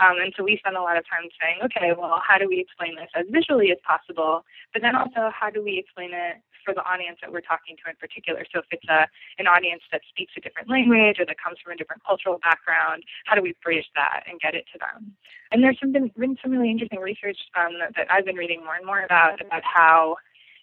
[0.00, 2.64] Um, and so we spend a lot of time saying, okay, well, how do we
[2.64, 4.48] explain this as visually as possible?
[4.72, 6.40] But then also, how do we explain it
[6.70, 8.46] for the audience that we're talking to in particular.
[8.54, 9.10] So if it's a
[9.42, 13.02] an audience that speaks a different language or that comes from a different cultural background,
[13.26, 15.10] how do we bridge that and get it to them?
[15.50, 18.62] And there's some been, been some really interesting research um, that, that I've been reading
[18.62, 20.14] more and more about about how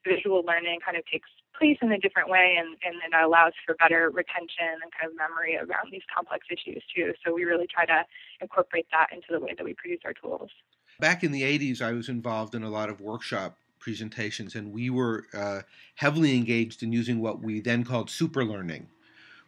[0.08, 1.28] visual learning kind of takes
[1.60, 5.18] place in a different way and, and it allows for better retention and kind of
[5.18, 7.12] memory around these complex issues too.
[7.26, 8.05] So we really try to
[8.39, 10.51] incorporate that into the way that we produce our tools.
[10.99, 13.58] Back in the 80s, I was involved in a lot of workshop
[13.88, 15.62] presentations, and we were uh,
[15.96, 18.86] heavily engaged in using what we then called super learning,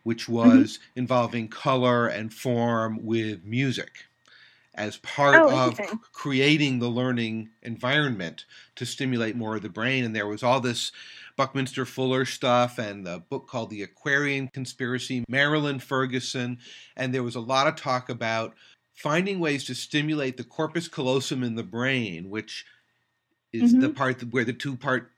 [0.04, 0.36] which mm-hmm.
[0.36, 1.00] was mm-hmm.
[1.00, 4.06] involving color and form with music
[4.76, 5.78] as part oh, of
[6.14, 10.06] creating the learning environment to stimulate more of the brain.
[10.06, 10.94] And there was all this
[11.36, 16.60] Buckminster Fuller stuff and the book called The Aquarian Conspiracy, Marilyn Ferguson.
[16.96, 18.56] And there was a lot of talk about
[18.94, 22.66] finding ways to stimulate the corpus callosum in the brain, which
[23.52, 23.82] is mm-hmm.
[23.82, 25.12] the part where the two part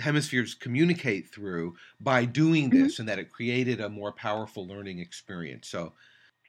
[0.00, 2.82] hemispheres communicate through by doing mm-hmm.
[2.82, 3.02] this mm-hmm.
[3.02, 5.92] and that it created a more powerful learning experience so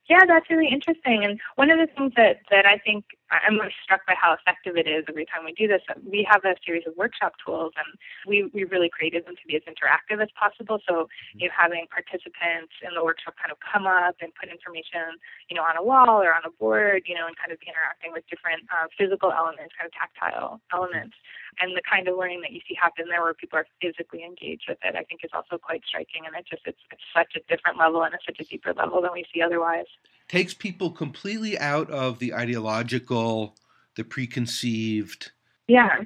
[0.09, 1.25] yeah, that's really interesting.
[1.25, 4.77] And one of the things that, that I think I'm really struck by how effective
[4.77, 5.81] it is every time we do this.
[5.99, 7.87] We have a series of workshop tools, and
[8.25, 10.79] we, we really created them to be as interactive as possible.
[10.87, 15.19] So, you know, having participants in the workshop kind of come up and put information,
[15.51, 17.67] you know, on a wall or on a board, you know, and kind of be
[17.67, 21.19] interacting with different uh, physical elements, kind of tactile elements.
[21.59, 24.71] And the kind of learning that you see happen there where people are physically engaged
[24.71, 26.23] with it, I think is also quite striking.
[26.23, 29.01] And it just, it's, it's such a different level and it's such a deeper level
[29.01, 29.89] than we see otherwise
[30.29, 33.55] takes people completely out of the ideological,
[33.95, 35.31] the preconceived.
[35.67, 36.03] Yeah.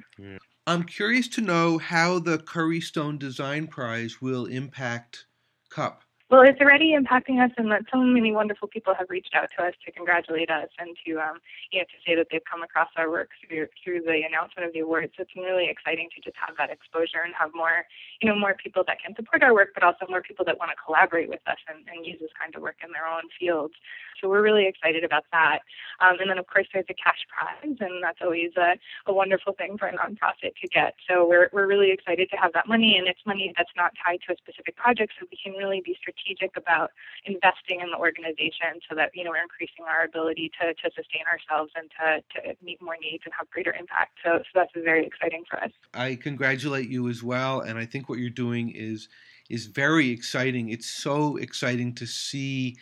[0.66, 5.26] I'm curious to know how the Curry Stone Design Prize will impact
[5.70, 6.02] CUP.
[6.32, 9.68] Well, it's already impacting us, and that so many wonderful people have reached out to
[9.68, 12.88] us to congratulate us and to, um, you know, to say that they've come across
[12.96, 15.12] our work through through the announcement of the awards.
[15.12, 17.84] So it's been really exciting to just have that exposure and have more,
[18.22, 20.72] you know, more people that can support our work, but also more people that want
[20.72, 23.76] to collaborate with us and, and use this kind of work in their own fields.
[24.16, 25.60] So we're really excited about that.
[26.00, 29.52] Um, and then, of course, there's a cash prize, and that's always a, a wonderful
[29.52, 30.96] thing for a nonprofit to get.
[31.04, 34.24] So we're we're really excited to have that money, and it's money that's not tied
[34.24, 36.90] to a specific project, so we can really be strategic strategic about
[37.24, 41.22] investing in the organization so that you know we're increasing our ability to, to sustain
[41.26, 44.12] ourselves and to, to meet more needs and have greater impact.
[44.24, 45.70] So, so that's very exciting for us.
[45.94, 49.08] I congratulate you as well, and I think what you're doing is
[49.50, 50.68] is very exciting.
[50.68, 52.76] It's so exciting to see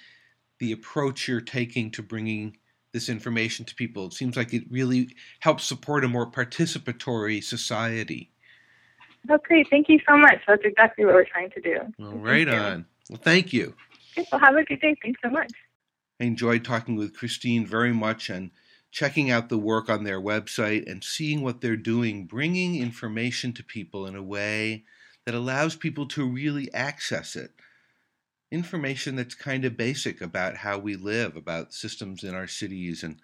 [0.59, 2.57] the approach you're taking to bringing
[2.93, 4.07] this information to people.
[4.07, 8.33] It seems like it really helps support a more participatory society.
[9.29, 9.69] Oh, great.
[9.71, 10.39] Thank you so much.
[10.47, 11.77] That's exactly what we're trying to do.
[11.99, 12.87] Well, right on.
[13.11, 13.75] Well, thank you.
[14.31, 14.95] Well, have a good day.
[15.03, 15.51] Thanks so much.
[16.21, 18.53] I enjoyed talking with Christine very much and
[18.93, 23.65] checking out the work on their website and seeing what they're doing, bringing information to
[23.65, 24.85] people in a way
[25.27, 27.51] that allows people to really access it.
[28.53, 33.17] Information that's kind of basic about how we live, about systems in our cities, and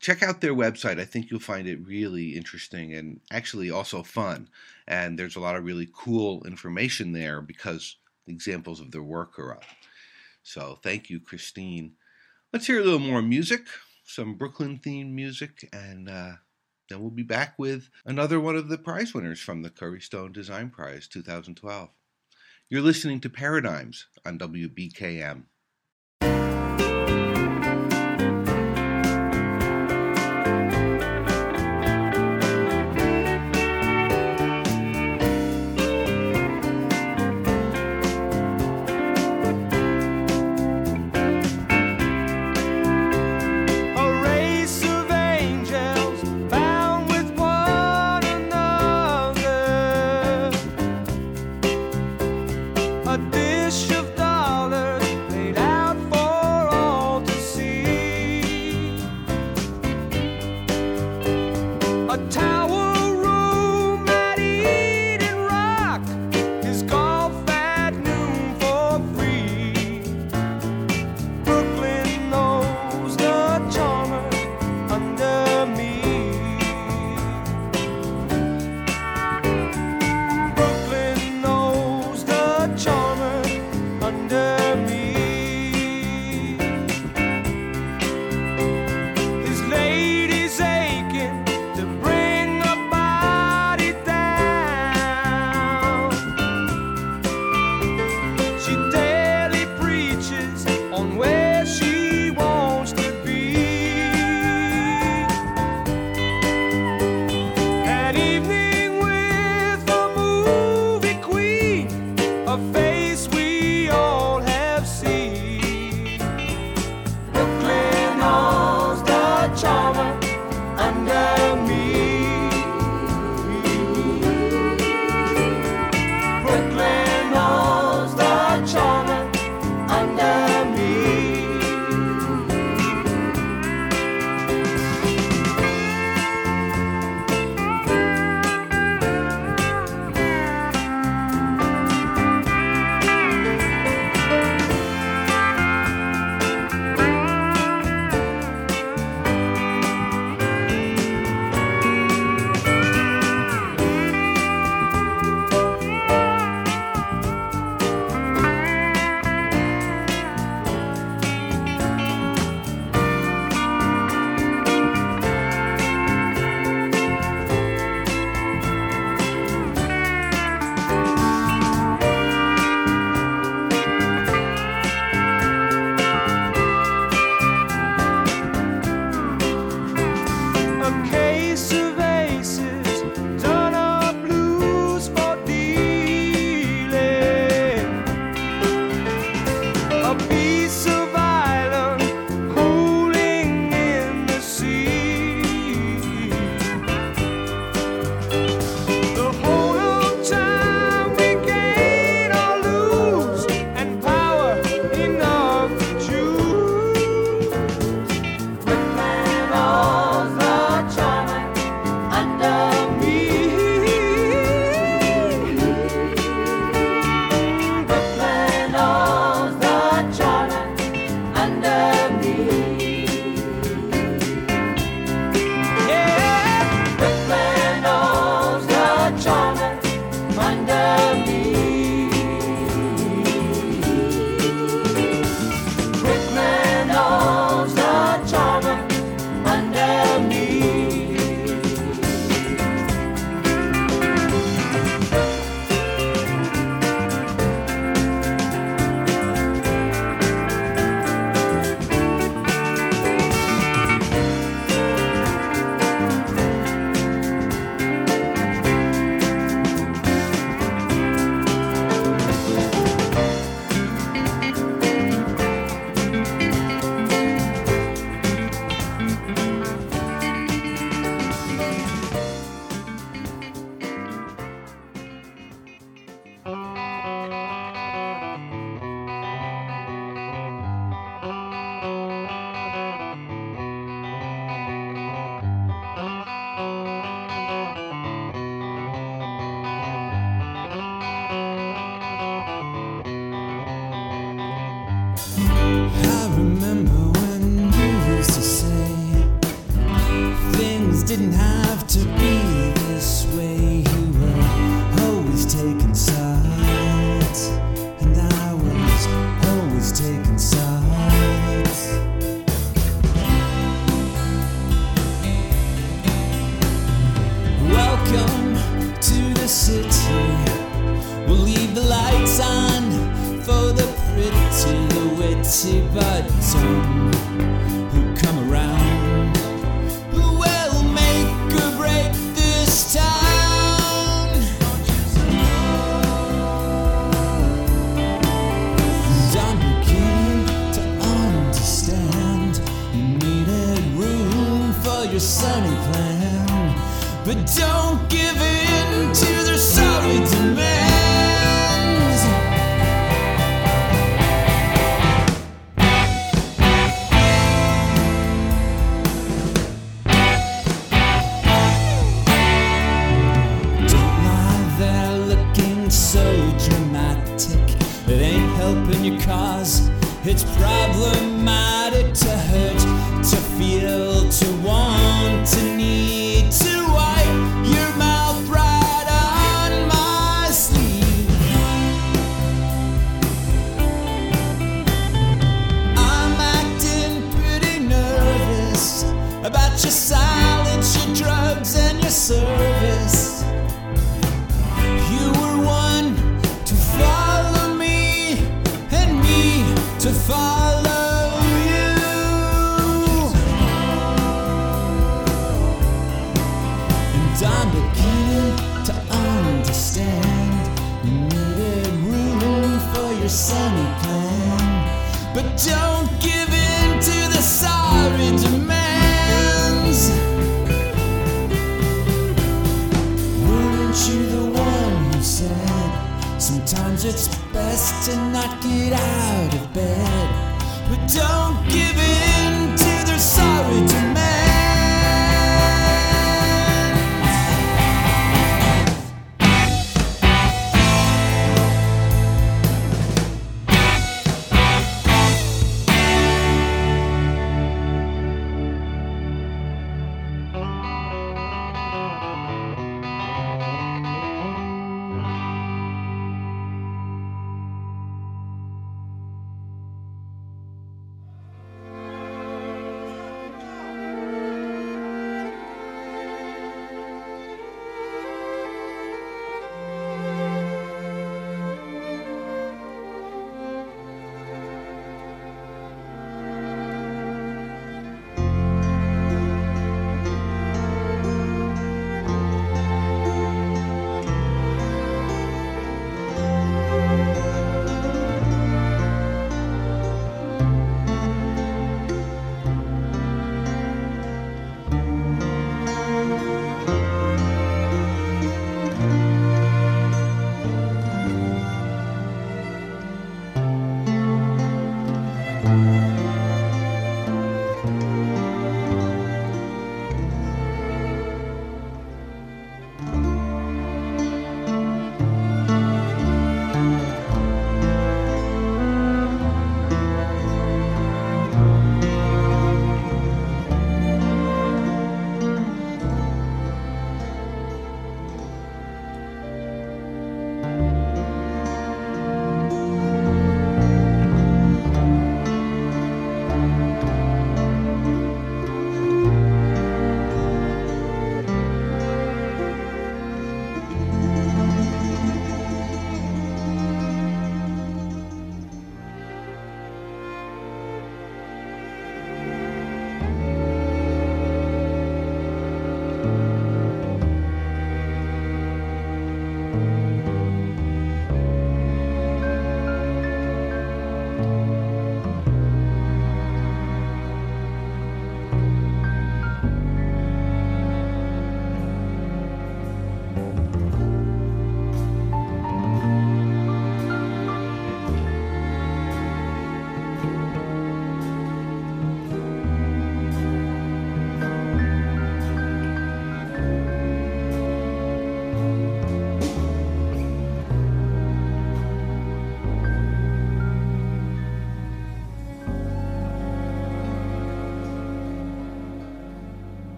[0.00, 0.98] check out their website.
[0.98, 4.48] I think you'll find it really interesting and actually also fun.
[4.88, 7.96] And there's a lot of really cool information there because
[8.26, 9.64] examples of their work are up.
[10.42, 11.94] So thank you, Christine.
[12.52, 13.66] Let's hear a little more music,
[14.04, 16.32] some Brooklyn themed music, and uh,
[16.88, 20.32] then we'll be back with another one of the prize winners from the Curry Stone
[20.32, 21.88] Design Prize 2012.
[22.70, 25.44] You're listening to Paradigms on WBKM.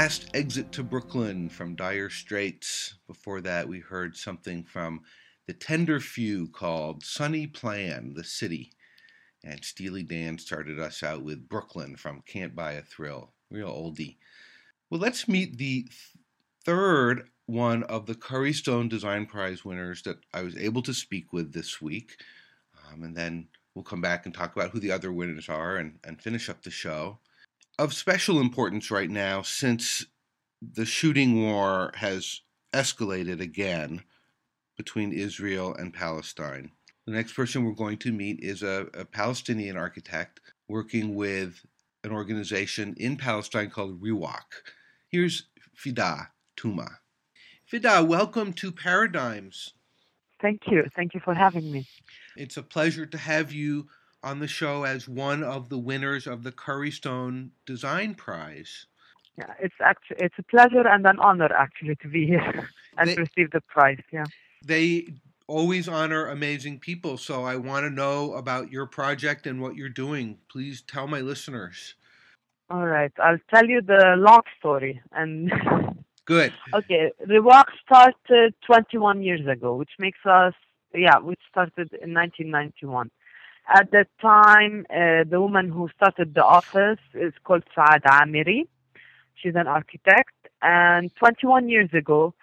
[0.00, 2.94] Last Exit to Brooklyn from Dire Straits.
[3.06, 5.02] Before that, we heard something from
[5.46, 8.72] the Tender Few called Sunny Plan, the City.
[9.44, 13.34] And Steely Dan started us out with Brooklyn from Can't Buy a Thrill.
[13.50, 14.16] Real oldie.
[14.88, 15.86] Well, let's meet the
[16.64, 21.30] third one of the Curry Stone Design Prize winners that I was able to speak
[21.34, 22.16] with this week.
[22.90, 25.98] Um, and then we'll come back and talk about who the other winners are and,
[26.04, 27.18] and finish up the show.
[27.80, 30.04] Of special importance right now, since
[30.60, 32.42] the shooting war has
[32.74, 34.02] escalated again
[34.76, 36.72] between Israel and Palestine.
[37.06, 41.64] The next person we're going to meet is a, a Palestinian architect working with
[42.04, 44.60] an organization in Palestine called Riwaq.
[45.08, 46.96] Here's Fida Touma.
[47.64, 49.72] Fida, welcome to Paradigms.
[50.42, 50.84] Thank you.
[50.94, 51.88] Thank you for having me.
[52.36, 53.88] It's a pleasure to have you
[54.22, 58.86] on the show as one of the winners of the Curry Stone Design Prize.
[59.38, 62.68] Yeah, it's actually it's a pleasure and an honor actually to be here
[62.98, 64.02] and they, receive the prize.
[64.12, 64.24] Yeah.
[64.64, 65.08] They
[65.46, 69.88] always honor amazing people, so I want to know about your project and what you're
[69.88, 70.38] doing.
[70.48, 71.94] Please tell my listeners.
[72.68, 75.50] All right, I'll tell you the long story and
[76.30, 76.52] Good.
[76.72, 80.54] Okay, Riwaq started 21 years ago, which makes us,
[80.94, 83.10] yeah, which started in 1991.
[83.68, 88.66] At that time, uh, the woman who started the office is called Suad Amiry.
[89.34, 90.34] She's an architect.
[90.62, 92.34] And 21 years ago,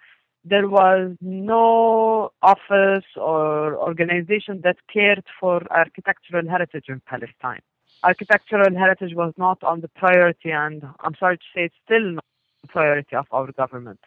[0.44, 7.60] there was no office or organization that cared for architectural heritage in Palestine.
[8.02, 12.24] Architectural heritage was not on the priority, and I'm sorry to say it's still not
[12.62, 14.00] the priority of our government.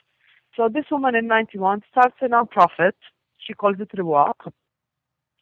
[0.56, 2.94] So this woman in 91 starts a nonprofit.
[3.38, 4.52] She calls it Riwaq.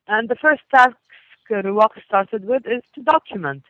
[0.07, 0.97] And the first task
[1.52, 3.64] Uh, Riwaq started with is to document.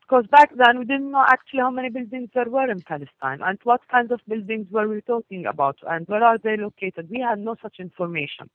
[0.00, 3.58] Because back then we didn't know actually how many buildings there were in Palestine and
[3.64, 7.08] what kinds of buildings were we talking about and where are they located.
[7.10, 8.50] We had no such information.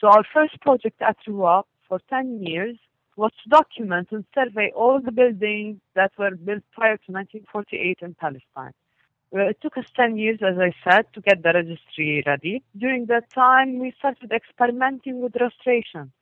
[0.00, 2.76] So our first project at Riwaq for 10 years
[3.16, 8.14] was to document and survey all the buildings that were built prior to 1948 in
[8.14, 8.72] Palestine.
[9.30, 12.62] Well, it took us 10 years, as I said, to get the registry ready.
[12.76, 16.12] During that time, we started experimenting with restoration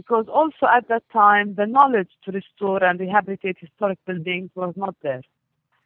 [0.00, 4.94] because also at that time, the knowledge to restore and rehabilitate historic buildings was not
[5.02, 5.22] there.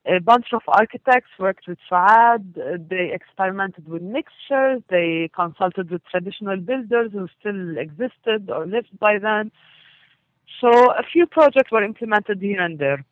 [0.05, 2.45] A bunch of architects worked with Suad.
[2.59, 4.83] Uh, they experimented with mixtures.
[4.91, 9.51] They consulted with traditional builders who still existed or lived by then.
[10.61, 10.69] So
[11.03, 13.05] a few projects were implemented here and there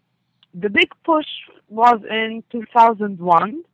[0.55, 1.31] the big push
[1.69, 3.65] was in 2001.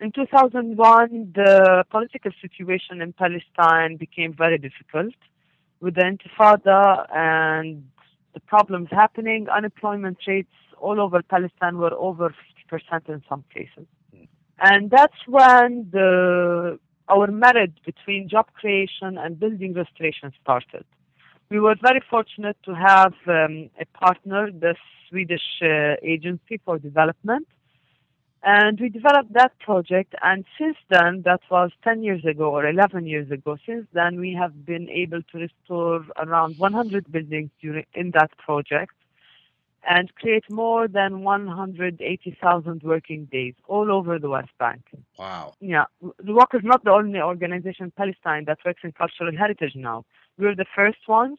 [0.00, 5.14] In 2001, the political situation in Palestine became very difficult
[5.80, 7.84] with the Intifada and
[8.34, 9.48] the problems happening.
[9.48, 12.34] Unemployment rates all over Palestine were over
[12.70, 13.86] 50% in some cases.
[14.58, 20.84] And that's when the our marriage between job creation and building restoration started.
[21.50, 24.74] We were very fortunate to have um, a partner, the
[25.08, 27.46] Swedish uh, Agency for Development.
[28.48, 30.14] And we developed that project.
[30.22, 34.34] And since then, that was 10 years ago or 11 years ago, since then, we
[34.34, 38.92] have been able to restore around 100 buildings during, in that project
[39.88, 44.82] and create more than 180,000 working days all over the West Bank.
[45.18, 45.54] Wow.
[45.60, 45.86] Yeah.
[46.24, 50.04] Riwaq is not the only organization in Palestine that works in cultural heritage now.
[50.38, 51.38] We're the first ones.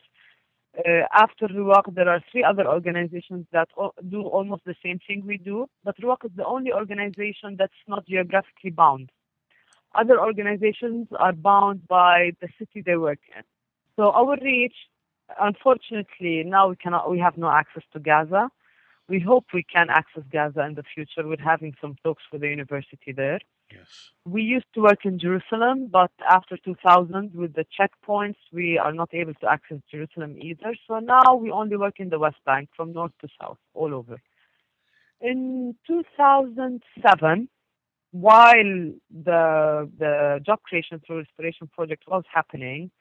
[0.78, 3.70] Uh, after Riwaq, there are three other organizations that
[4.10, 8.06] do almost the same thing we do, but Riwaq is the only organization that's not
[8.06, 9.12] geographically bound.
[9.96, 13.44] Other organizations are bound by the city they work in.
[13.96, 14.76] So our reach,
[15.40, 17.10] unfortunately, now we cannot.
[17.10, 18.50] We have no access to Gaza.
[19.10, 21.26] We hope we can access Gaza in the future.
[21.26, 23.40] We're having some talks with the university there.
[23.72, 24.12] Yes.
[24.26, 29.10] We used to work in Jerusalem, but after 2000, with the checkpoints, we are not
[29.14, 30.76] able to access Jerusalem either.
[30.88, 34.22] So now we only work in the West Bank from north to south, all over.
[35.22, 37.50] In 2007,
[38.12, 38.92] while
[39.24, 42.92] the the job creation through restoration project was happening,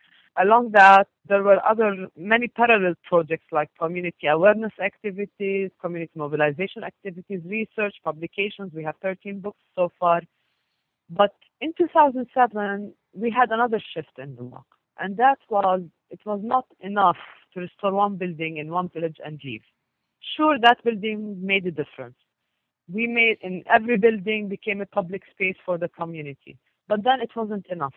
[0.42, 7.40] along that there were other many parallel projects like community awareness activities, community mobilization activities,
[7.46, 8.72] research, publications.
[8.74, 10.22] We have 13 books so far
[11.10, 14.64] but in 2007, we had another shift in Riwaq,
[14.98, 17.16] and that was it was not enough
[17.54, 19.62] to restore one building in one village and leave.
[20.36, 22.16] Sure, that building made a difference.
[22.92, 26.58] We made in every building became a public space for the community,
[26.88, 27.94] but then it wasn't enough.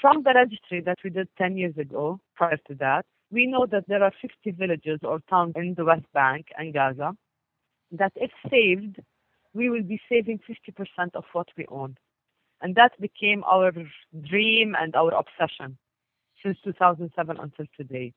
[0.00, 3.84] From the registry that we did 10 years ago, prior to that, we know that
[3.88, 7.16] there are 50 villages or towns in the West Bank and Gaza
[7.92, 9.00] that, if saved,
[9.54, 11.96] we will be saving 50% of what we own.
[12.60, 13.72] And that became our
[14.28, 15.78] dream and our obsession
[16.42, 18.12] since 2007 until today.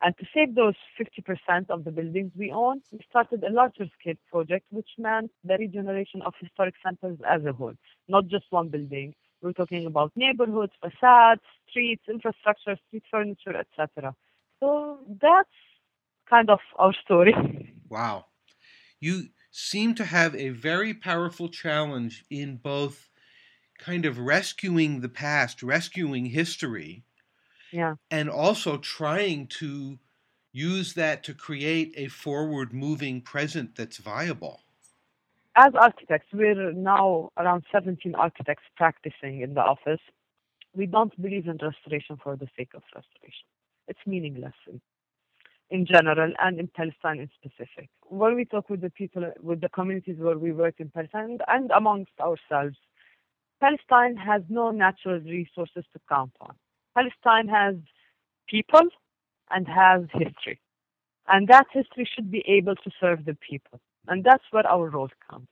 [0.00, 4.14] And to save those 50% of the buildings we own, we started a larger scale
[4.30, 7.74] project, which meant the regeneration of historic centers as a whole,
[8.06, 9.14] not just one building.
[9.42, 14.14] We're talking about neighborhoods, facades, streets, infrastructure, street furniture, etc.
[14.60, 15.48] So that's
[16.28, 17.34] kind of our story.
[17.88, 18.26] Wow.
[19.00, 23.08] You seem to have a very powerful challenge in both
[23.78, 27.04] kind of rescuing the past, rescuing history,
[27.70, 27.94] Yeah.
[28.10, 29.98] and also trying to
[30.52, 34.62] use that to create a forward moving present that's viable.
[35.60, 39.98] As architects, we're now around 17 architects practicing in the office.
[40.72, 43.48] We don't believe in restoration for the sake of restoration.
[43.88, 44.80] It's meaningless in,
[45.68, 47.88] in general and in Palestine in specific.
[48.06, 51.42] When we talk with the people, with the communities where we work in Palestine and,
[51.48, 52.76] and amongst ourselves,
[53.58, 56.54] Palestine has no natural resources to count on.
[56.94, 57.74] Palestine has
[58.48, 58.88] people
[59.50, 60.60] and has history.
[61.26, 63.80] And that history should be able to serve the people.
[64.08, 65.46] And that's where our role comes.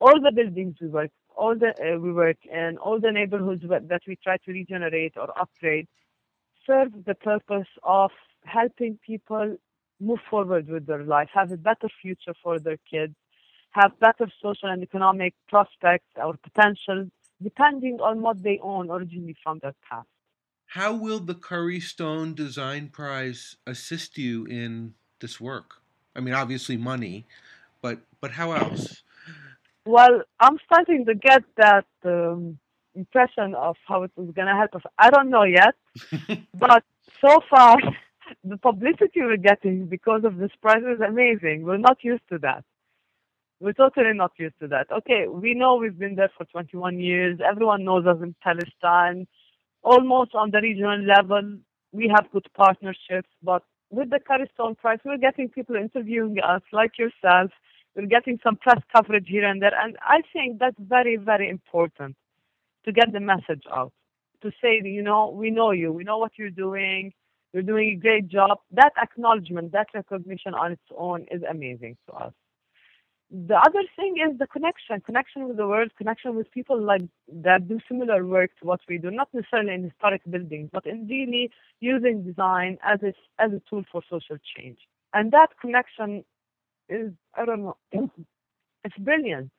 [0.00, 4.02] All the buildings we work, all the uh, we work in, all the neighborhoods that
[4.06, 5.86] we try to regenerate or upgrade,
[6.66, 8.10] serve the purpose of
[8.44, 9.56] helping people
[10.00, 13.14] move forward with their life, have a better future for their kids,
[13.72, 17.06] have better social and economic prospects or potential,
[17.42, 20.08] depending on what they own originally from their past.
[20.66, 25.82] How will the Curry Stone Design Prize assist you in this work?
[26.14, 27.26] I mean, obviously money,
[27.82, 29.02] but but how else?
[29.86, 32.58] Well, I'm starting to get that um,
[32.94, 34.82] impression of how it is going to help us.
[34.98, 35.74] I don't know yet,
[36.54, 36.84] but
[37.24, 37.76] so far,
[38.44, 41.62] the publicity we're getting because of this prize is amazing.
[41.62, 42.64] We're not used to that.
[43.60, 44.86] We're totally not used to that.
[44.90, 47.40] Okay, we know we've been there for 21 years.
[47.46, 49.26] Everyone knows us in Palestine.
[49.82, 51.58] Almost on the regional level,
[51.92, 53.28] we have good partnerships.
[53.42, 57.50] But with the Curry Stone Prize, we're getting people interviewing us, like yourself.
[57.94, 59.74] We're getting some press coverage here and there.
[59.74, 62.16] And I think that's very, very important
[62.84, 63.92] to get the message out.
[64.42, 67.12] To say, you know, we know you, we know what you're doing,
[67.52, 68.58] you're doing a great job.
[68.70, 72.32] That acknowledgement, that recognition on its own is amazing to us.
[73.32, 77.68] The other thing is the connection, connection with the world, connection with people like that
[77.68, 81.50] do similar work to what we do, not necessarily in historic buildings, but in really
[81.78, 84.78] using design as a, as a tool for social change.
[85.12, 86.24] And that connection
[86.90, 87.76] is, I don't know,
[88.84, 89.50] it's brilliant.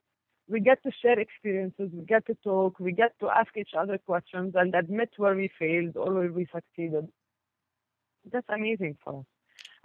[0.48, 3.98] We get to share experiences, we get to talk, we get to ask each other
[3.98, 7.08] questions and admit where we failed or where we succeeded.
[8.32, 9.26] That's amazing for us.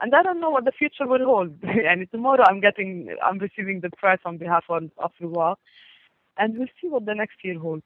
[0.00, 1.56] And I don't know what the future will hold.
[1.62, 5.56] and tomorrow I'm getting, I'm receiving the prize on behalf of, of Riwaq,
[6.36, 7.84] and we'll see what the next year holds.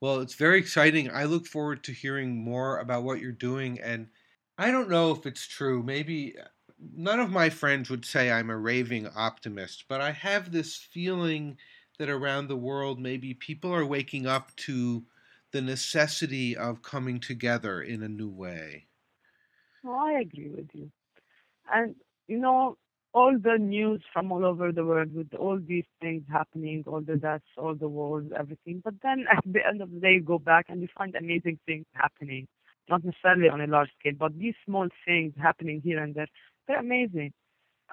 [0.00, 1.10] Well, it's very exciting.
[1.10, 3.80] I look forward to hearing more about what you're doing.
[3.80, 4.08] And
[4.56, 5.82] I don't know if it's true.
[5.82, 6.36] Maybe
[6.80, 11.58] none of my friends would say I'm a raving optimist, but I have this feeling
[11.98, 15.04] that around the world, maybe people are waking up to
[15.50, 18.86] the necessity of coming together in a new way.
[19.84, 20.90] Oh, I agree with you.
[21.72, 21.94] And,
[22.26, 22.76] you know,
[23.14, 27.16] all the news from all over the world with all these things happening, all the
[27.16, 28.80] deaths, all the wars, everything.
[28.84, 31.58] But then at the end of the day, you go back and you find amazing
[31.66, 32.46] things happening.
[32.88, 36.28] Not necessarily on a large scale, but these small things happening here and there,
[36.68, 37.32] they're amazing.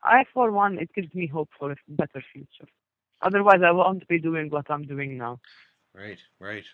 [0.03, 2.69] I, for one, it gives me hope for a better future.
[3.21, 5.39] Otherwise, I won't be doing what I'm doing now.
[5.93, 6.65] Right, right.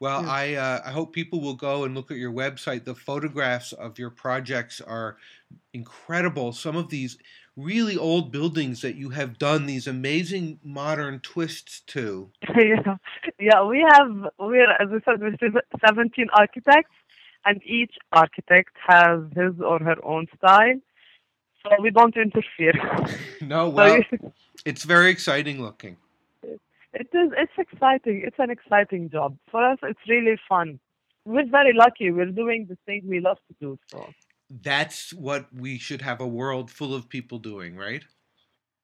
[0.00, 0.30] Well, Yeah.
[0.30, 2.84] I uh, I hope people will go and look at your website.
[2.84, 5.18] The photographs of your projects are
[5.72, 6.52] incredible.
[6.52, 7.18] Some of these
[7.56, 12.30] really old buildings that you have done these amazing modern twists to.
[12.56, 12.96] yeah,
[13.40, 13.64] yeah.
[13.64, 16.94] We have we're as I said, we're 17 architects,
[17.44, 20.80] and each architect has his or her own style.
[21.62, 22.74] So we don't interfere.
[23.40, 24.00] no, well,
[24.64, 25.96] it's very exciting looking.
[26.42, 27.32] it is.
[27.36, 28.22] It's exciting.
[28.24, 29.78] It's an exciting job for us.
[29.82, 30.78] It's really fun.
[31.24, 32.10] We're very lucky.
[32.10, 33.78] We're doing the thing we love to do.
[33.90, 34.08] So
[34.50, 38.04] That's what we should have a world full of people doing, right?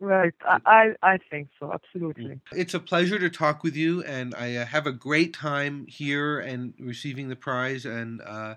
[0.01, 1.73] right, I I, I think so.
[1.73, 2.41] Absolutely.
[2.53, 6.41] It's a pleasure to talk with you, and I uh, have a great time here
[6.41, 7.87] and receiving the prize.
[7.87, 8.57] And uh,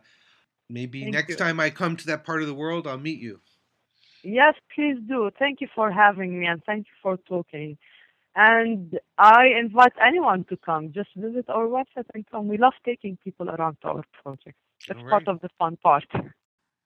[0.70, 1.36] maybe Thank next you.
[1.38, 3.40] time I come to that part of the world, I'll meet you.
[4.30, 5.32] Yes, please do.
[5.40, 7.78] Thank you for having me and thank you for talking.
[8.36, 10.92] And I invite anyone to come.
[10.92, 12.50] Just visit our website and come.
[12.50, 14.58] We love taking people around to our project.
[14.86, 16.04] That's All part of the fun part.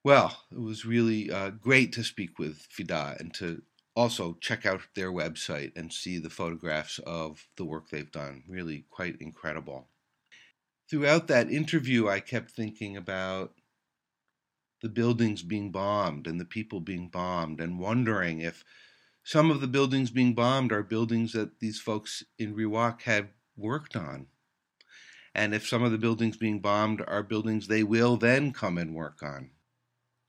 [0.04, 3.62] Well, it was really uh, great to speak with Fida and to
[3.96, 8.44] also check out their website and see the photographs of the work they've done.
[8.48, 9.88] Really quite incredible.
[10.88, 13.54] Throughout that interview, I kept thinking about
[14.82, 18.64] the buildings being bombed and the people being bombed and wondering if
[19.24, 23.94] some of the buildings being bombed are buildings that these folks in Riwaq have worked
[23.94, 24.26] on.
[25.34, 28.94] And if some of the buildings being bombed are buildings they will then come and
[28.94, 29.50] work on.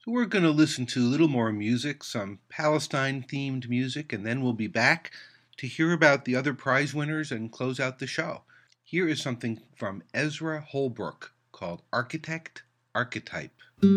[0.04, 4.24] So we're going to listen to a little more music, some Palestine themed music, and
[4.24, 5.10] then we'll be back
[5.56, 8.42] to hear about the other prize winners and close out the show.
[8.84, 12.62] Here is something from Ezra Holbrook called Architect
[12.94, 13.63] Archetype.
[13.84, 13.90] Too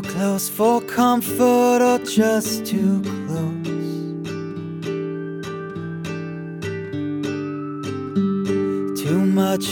[0.00, 3.15] close for comfort or just too close?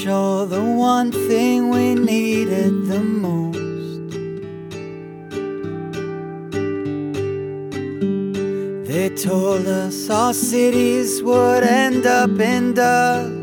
[0.06, 3.54] Or the one thing we needed the most?
[8.88, 13.33] They told us our cities would end up in dust.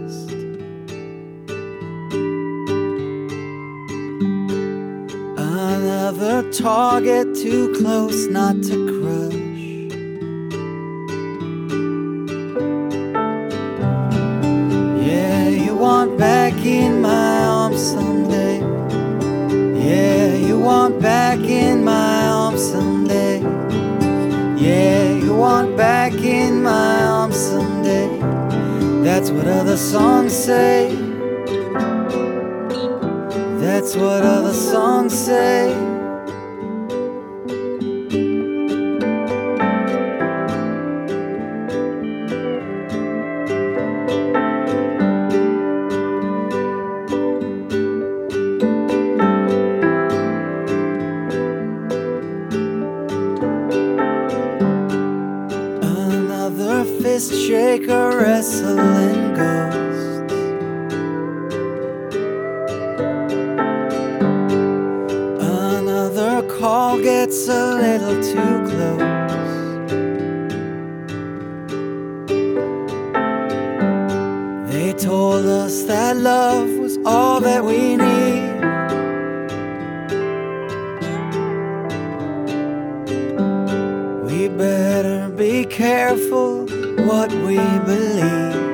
[87.85, 88.71] Believe.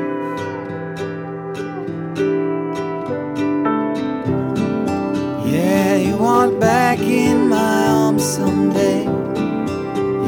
[5.46, 9.06] Yeah, you want back in my arms someday.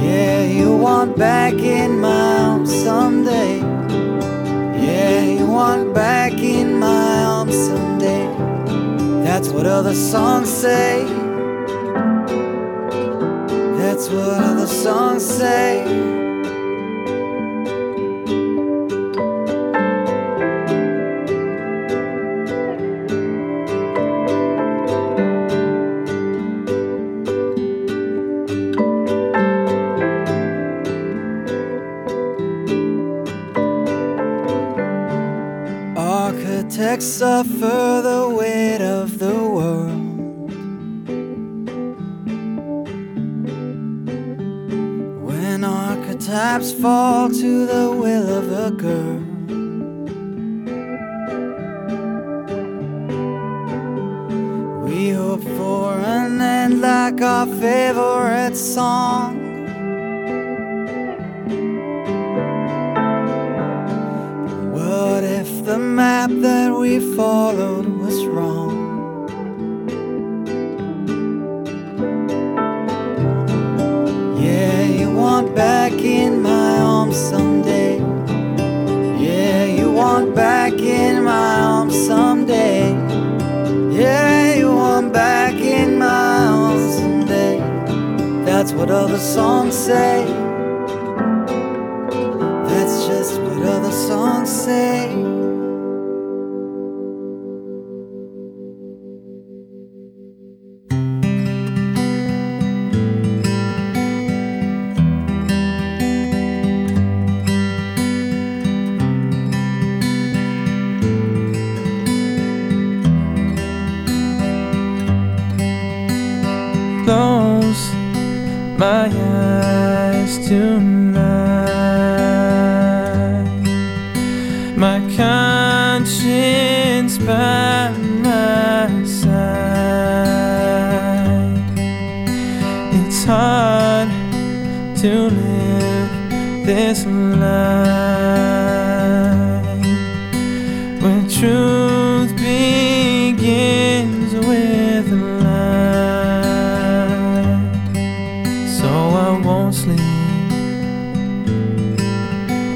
[0.02, 3.60] Yeah, you want back in my arms someday.
[4.82, 8.26] Yeah, you want back in my arms someday.
[9.24, 11.06] That's what other songs say.
[13.78, 16.19] That's what other songs say.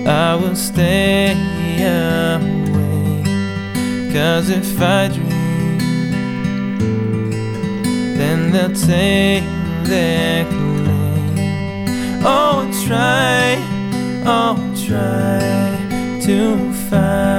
[0.05, 1.31] I will stay
[1.79, 3.25] awake.
[4.13, 5.79] Cause if I dream,
[8.17, 9.43] then they'll take
[9.85, 12.21] their claim.
[12.25, 13.55] Oh, try,
[14.25, 17.33] oh, try to find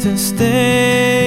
[0.00, 1.25] to stay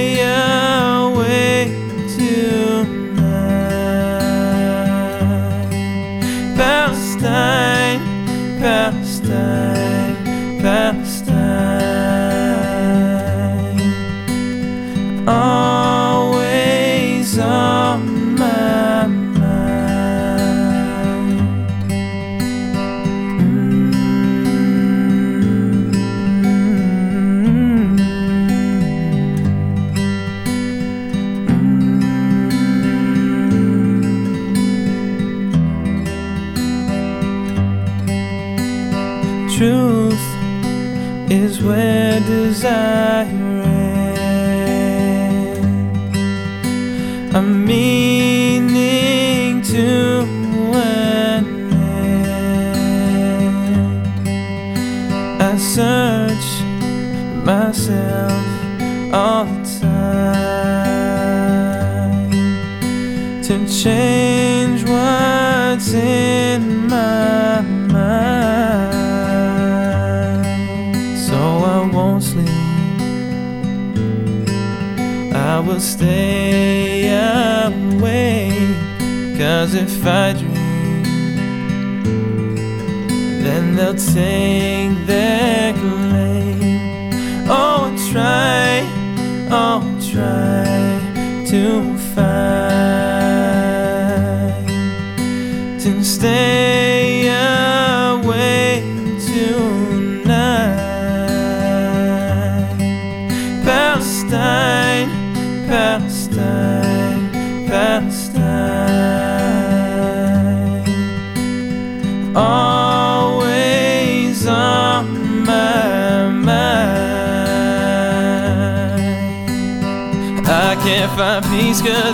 [79.72, 81.04] If I dream,
[83.44, 84.49] then they'll take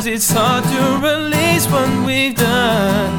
[0.06, 3.10] it's hard to release what we've done.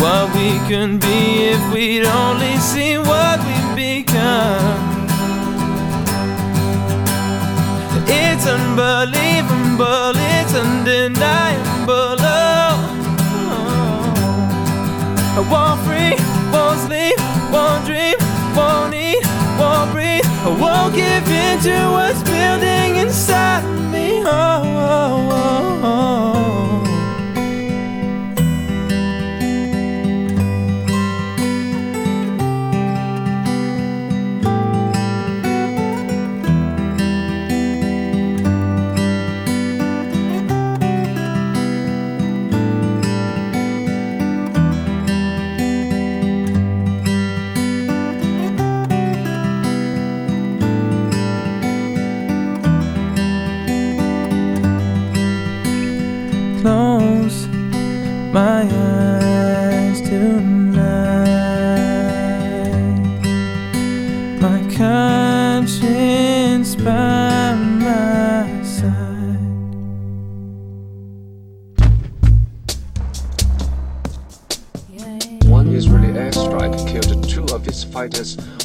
[0.00, 4.96] What we can be if we'd only see what we've become.
[8.08, 12.16] It's unbelievable, it's undeniable.
[12.20, 12.76] Oh,
[15.36, 16.16] I won't free,
[16.52, 17.18] won't sleep,
[17.52, 18.16] won't dream,
[18.56, 19.22] won't eat,
[19.58, 20.24] won't breathe.
[20.24, 22.77] I won't give in to what's building
[23.28, 24.22] inside me.
[24.24, 25.77] Oh, oh, oh, oh.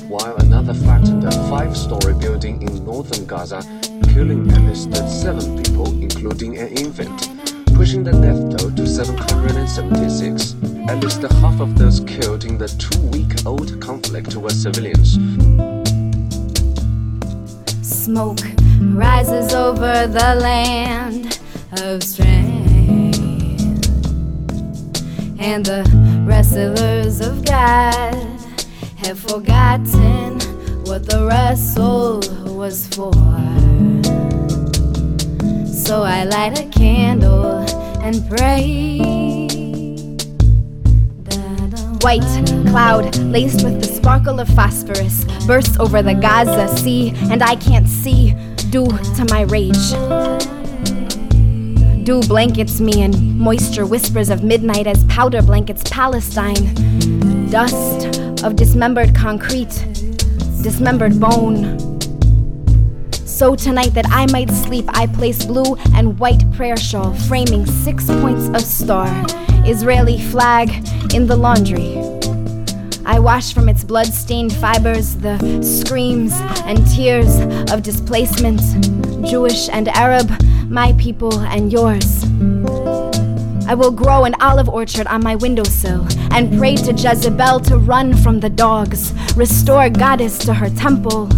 [0.07, 3.61] While another flattened a five story building in northern Gaza,
[4.13, 7.11] killing at least seven people, including an infant,
[7.75, 10.55] pushing the death toll to 776.
[10.87, 15.15] At least half of those killed in the two week old conflict were civilians.
[17.81, 18.39] Smoke
[18.79, 21.39] rises over the land
[21.81, 23.17] of strength,
[25.39, 25.83] and the
[26.25, 28.32] wrestlers of God
[29.05, 30.39] have forgotten
[30.85, 32.19] what the wrestle
[32.55, 33.11] was for.
[35.73, 37.57] So I light a candle
[38.01, 38.99] and pray.
[42.01, 42.21] White
[42.67, 47.87] cloud laced with the sparkle of phosphorus bursts over the Gaza Sea, and I can't
[47.87, 48.33] see
[48.69, 49.91] due to my rage.
[52.03, 57.22] Dew blankets me, and moisture whispers of midnight as powder blankets Palestine.
[57.53, 59.85] Dust of dismembered concrete,
[60.63, 61.77] dismembered bone.
[63.11, 68.07] So tonight that I might sleep, I place blue and white prayer shawl framing six
[68.07, 69.07] points of star,
[69.67, 70.71] Israeli flag
[71.13, 71.99] in the laundry.
[73.05, 76.33] I wash from its blood-stained fibers the screams
[76.65, 77.37] and tears
[77.71, 78.61] of displacement,
[79.29, 80.27] Jewish and Arab,
[80.69, 82.23] my people and yours.
[83.65, 88.15] I will grow an olive orchard on my windowsill and pray to Jezebel to run
[88.15, 91.29] from the dogs, restore goddess to her temple.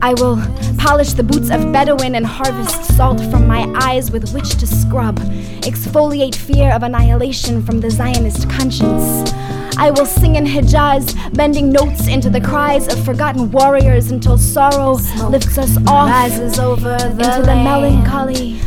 [0.00, 0.36] I will
[0.78, 5.18] polish the boots of Bedouin and harvest salt from my eyes with which to scrub,
[5.62, 9.32] exfoliate fear of annihilation from the Zionist conscience.
[9.76, 14.92] I will sing in Hijaz, bending notes into the cries of forgotten warriors until sorrow
[15.28, 18.60] lifts us off rises over the into the melancholy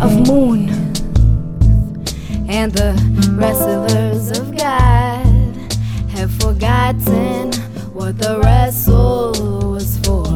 [0.00, 0.85] of moon.
[2.48, 2.94] And the
[3.32, 5.26] wrestlers of God
[6.10, 7.52] have forgotten
[7.92, 9.32] what the wrestle
[9.72, 10.26] was for.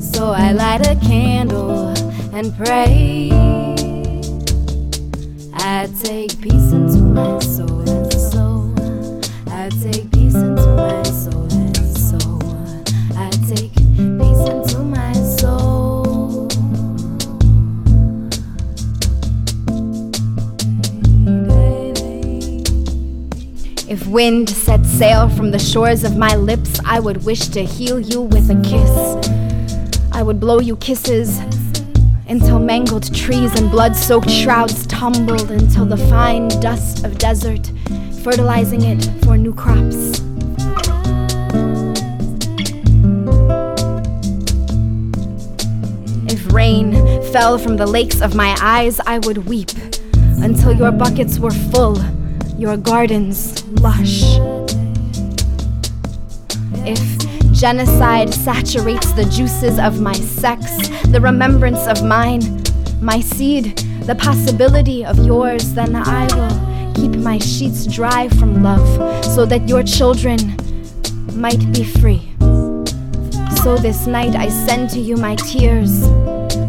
[0.00, 1.88] So I light a candle
[2.32, 3.30] and pray.
[5.54, 8.74] I take peace into my soul.
[9.48, 10.11] I take
[23.92, 28.00] If wind set sail from the shores of my lips, I would wish to heal
[28.00, 30.08] you with a kiss.
[30.12, 31.38] I would blow you kisses
[32.26, 37.70] until mangled trees and blood soaked shrouds tumbled until the fine dust of desert,
[38.22, 40.22] fertilizing it for new crops.
[46.32, 46.94] If rain
[47.30, 49.72] fell from the lakes of my eyes, I would weep
[50.40, 51.98] until your buckets were full,
[52.62, 54.22] your gardens lush.
[56.86, 57.02] If
[57.52, 60.62] genocide saturates the juices of my sex,
[61.08, 62.62] the remembrance of mine,
[63.00, 63.76] my seed,
[64.06, 69.68] the possibility of yours, then I will keep my sheets dry from love so that
[69.68, 70.38] your children
[71.34, 72.22] might be free.
[73.64, 76.08] So this night I send to you my tears,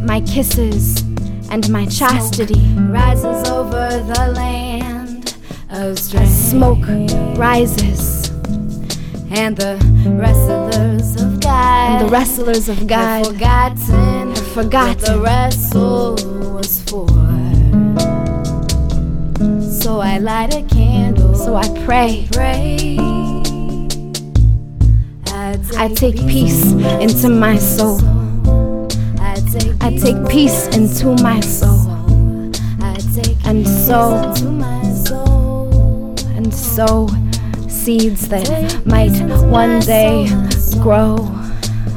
[0.02, 1.02] my kisses,
[1.52, 4.93] and my chastity rises over the land.
[5.76, 6.12] As
[6.52, 6.86] smoke
[7.36, 8.30] rises,
[9.32, 15.00] and the wrestlers of God, and the wrestlers of God, have forgotten, have forgotten what
[15.00, 16.14] the wrestle
[16.54, 17.08] was for.
[19.82, 23.00] So I light a candle, so I pray, pray.
[25.76, 28.00] I take peace into my soul.
[29.82, 31.90] I take peace into my soul.
[33.46, 34.34] And so,
[36.44, 37.08] and sow
[37.70, 39.18] seeds that might
[39.50, 40.28] one day
[40.82, 41.18] grow.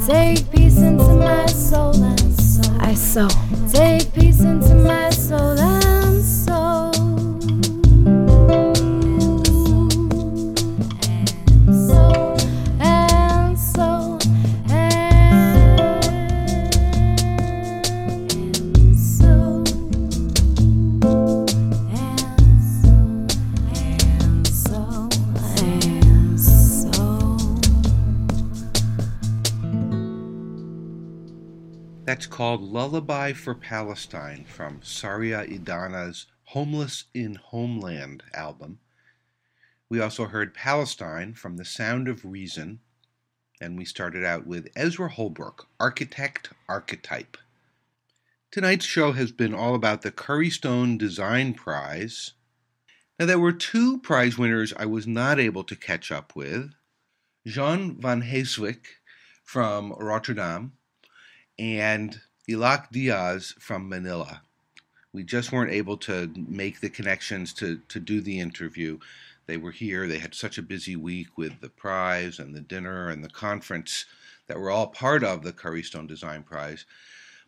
[0.07, 2.77] Take peace into my soul and soul.
[2.81, 3.29] I sow.
[3.73, 5.76] Take peace into my soul and soul.
[32.27, 38.81] That's called Lullaby for Palestine from Saria Idana's Homeless in Homeland album.
[39.89, 42.81] We also heard Palestine from The Sound of Reason,
[43.61, 47.37] and we started out with Ezra Holbrook, Architect Archetype.
[48.51, 52.33] Tonight's show has been all about the Curry Stone Design Prize.
[53.21, 56.73] Now, there were two prize winners I was not able to catch up with
[57.47, 58.85] Jeanne van Heeswijk
[59.45, 60.73] from Rotterdam
[61.59, 64.43] and Illac Diaz from Manila.
[65.13, 68.99] We just weren't able to make the connections to, to do the interview.
[69.47, 70.07] They were here.
[70.07, 74.05] They had such a busy week with the prize and the dinner and the conference
[74.47, 76.85] that were all part of the Curry Stone Design Prize.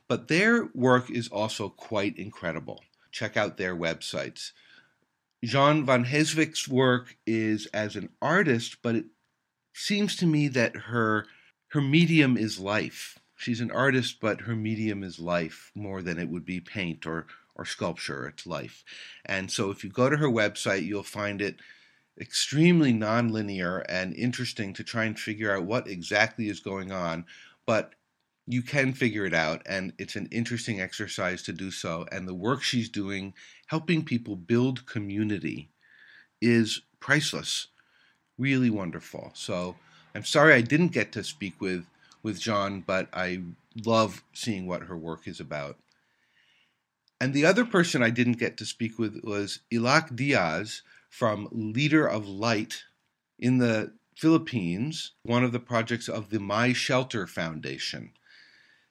[0.08, 2.82] But their work is also quite incredible.
[3.12, 4.52] Check out their websites.
[5.44, 9.04] Jeanne van Heeswijk's work is as an artist, but it
[9.72, 11.26] seems to me that her
[11.68, 13.18] her medium is life.
[13.38, 17.26] She's an artist, but her medium is life more than it would be paint or,
[17.54, 18.26] or sculpture.
[18.26, 18.84] It's life.
[19.24, 21.56] And so if you go to her website, you'll find it
[22.20, 27.24] extremely nonlinear and interesting to try and figure out what exactly is going on.
[27.64, 27.94] But
[28.46, 32.06] you can figure it out, and it's an interesting exercise to do so.
[32.10, 33.34] And the work she's doing,
[33.66, 35.70] helping people build community,
[36.42, 37.68] is priceless.
[38.36, 39.30] Really wonderful.
[39.34, 39.76] So
[40.14, 41.84] I'm sorry I didn't get to speak with
[42.22, 43.42] with John, but I
[43.84, 45.78] love seeing what her work is about.
[47.20, 52.06] And the other person I didn't get to speak with was Illac Diaz from Liter
[52.06, 52.84] of Light
[53.38, 58.12] in the Philippines, one of the projects of the My Shelter Foundation.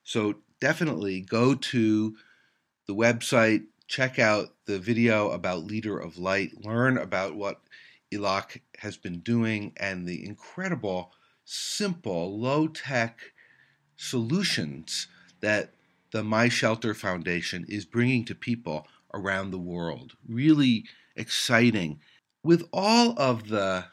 [0.03, 2.15] So definitely go to
[2.87, 7.61] the website, check out the video about Liter of Light, learn about what
[8.11, 11.11] Illac has been doing and the incredible,
[11.49, 13.31] simple, low tech
[13.95, 15.07] solutions
[15.39, 15.73] that
[16.11, 20.13] the My Shelter Foundation is bringing to people around the world.
[20.27, 20.83] Really
[21.15, 22.01] exciting.
[22.43, 23.85] With all of the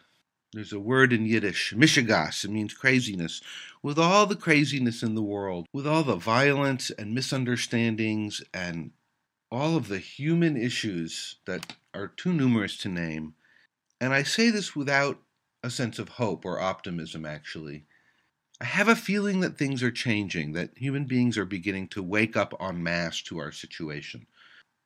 [0.52, 3.40] there's a word in Yiddish, mishigas, it means craziness.
[3.82, 8.92] With all the craziness in the world, with all the violence and misunderstandings and
[9.50, 13.34] all of the human issues that are too numerous to name,
[14.00, 15.18] and I say this without
[15.64, 17.86] a sense of hope or optimism, actually.
[18.60, 22.36] I have a feeling that things are changing, that human beings are beginning to wake
[22.36, 24.26] up en masse to our situation.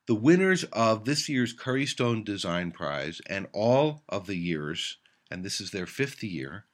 [0.07, 4.97] The winners of this year's Curry Stone Design Prize and all of the years
[5.29, 6.65] and this is their fifth year,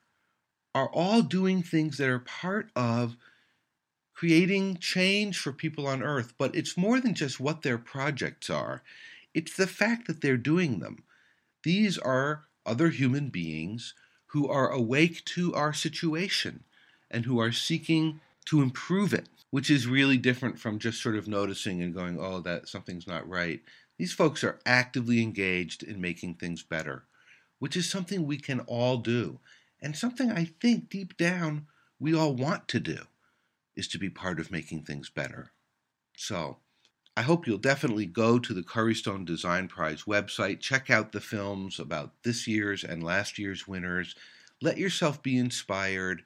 [0.73, 3.15] are all doing things that are part of
[4.14, 6.34] creating change for people on earth.
[6.38, 8.82] But it's more than just what their projects are,
[9.34, 11.03] it's the fact that they're doing them.
[11.64, 13.94] These are other human beings
[14.28, 16.64] who are awake to our situation
[17.10, 21.28] and who are seeking to improve it, which is really different from just sort of
[21.28, 23.62] noticing and going, oh, that something's not right.
[23.98, 27.06] These folks are actively engaged in making things better
[27.60, 29.40] which is something we can all do,
[29.82, 31.68] and something I think deep down
[32.00, 33.00] we all want to do,
[33.76, 35.52] is to be part of making things better.
[36.16, 36.58] So,
[37.18, 41.22] I hope you'll definitely go to the Curry Stone Design Prize website, check out the
[41.22, 44.16] films about this year's and last year's winners,
[44.62, 46.24] let yourself be inspired.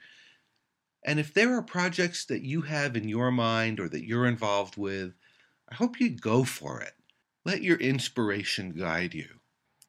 [1.05, 4.77] And if there are projects that you have in your mind or that you're involved
[4.77, 5.13] with,
[5.69, 6.93] I hope you go for it.
[7.45, 9.27] Let your inspiration guide you.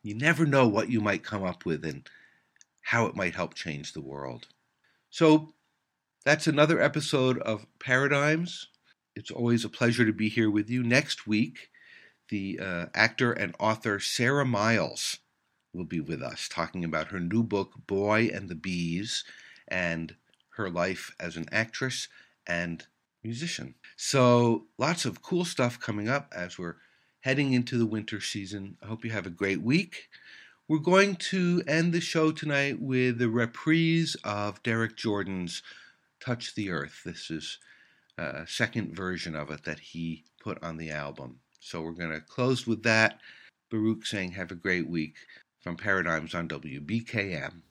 [0.03, 2.09] You never know what you might come up with and
[2.83, 4.49] how it might help change the world.
[5.11, 5.55] So
[6.25, 8.69] that's another episode of Paradigms.
[9.17, 10.83] It's always a pleasure to be here with you.
[10.83, 11.71] Next week,
[12.29, 15.19] the uh, actor and author Sarah Miles
[15.75, 19.25] will be with us talking about her new book, Boy and the Bees,
[19.69, 20.15] and
[20.57, 22.09] her life as an actress
[22.47, 22.87] and
[23.23, 23.75] musician.
[23.97, 26.77] So, lots of cool stuff coming up as we're
[27.21, 28.77] heading into the winter season.
[28.83, 30.09] I hope you have a great week.
[30.69, 35.63] We're going to end the show tonight with a reprise of Derrik Jordan's
[36.21, 37.03] Touch the Earth.
[37.05, 37.59] This is
[38.21, 41.41] a second version of it that he put on the album.
[41.59, 43.19] So we're going to close with that.
[43.71, 45.15] Baruch saying, Have a great week
[45.61, 47.63] from Paradigms on WBKM.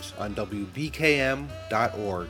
[0.00, 2.28] Paradigms on WBKM.org.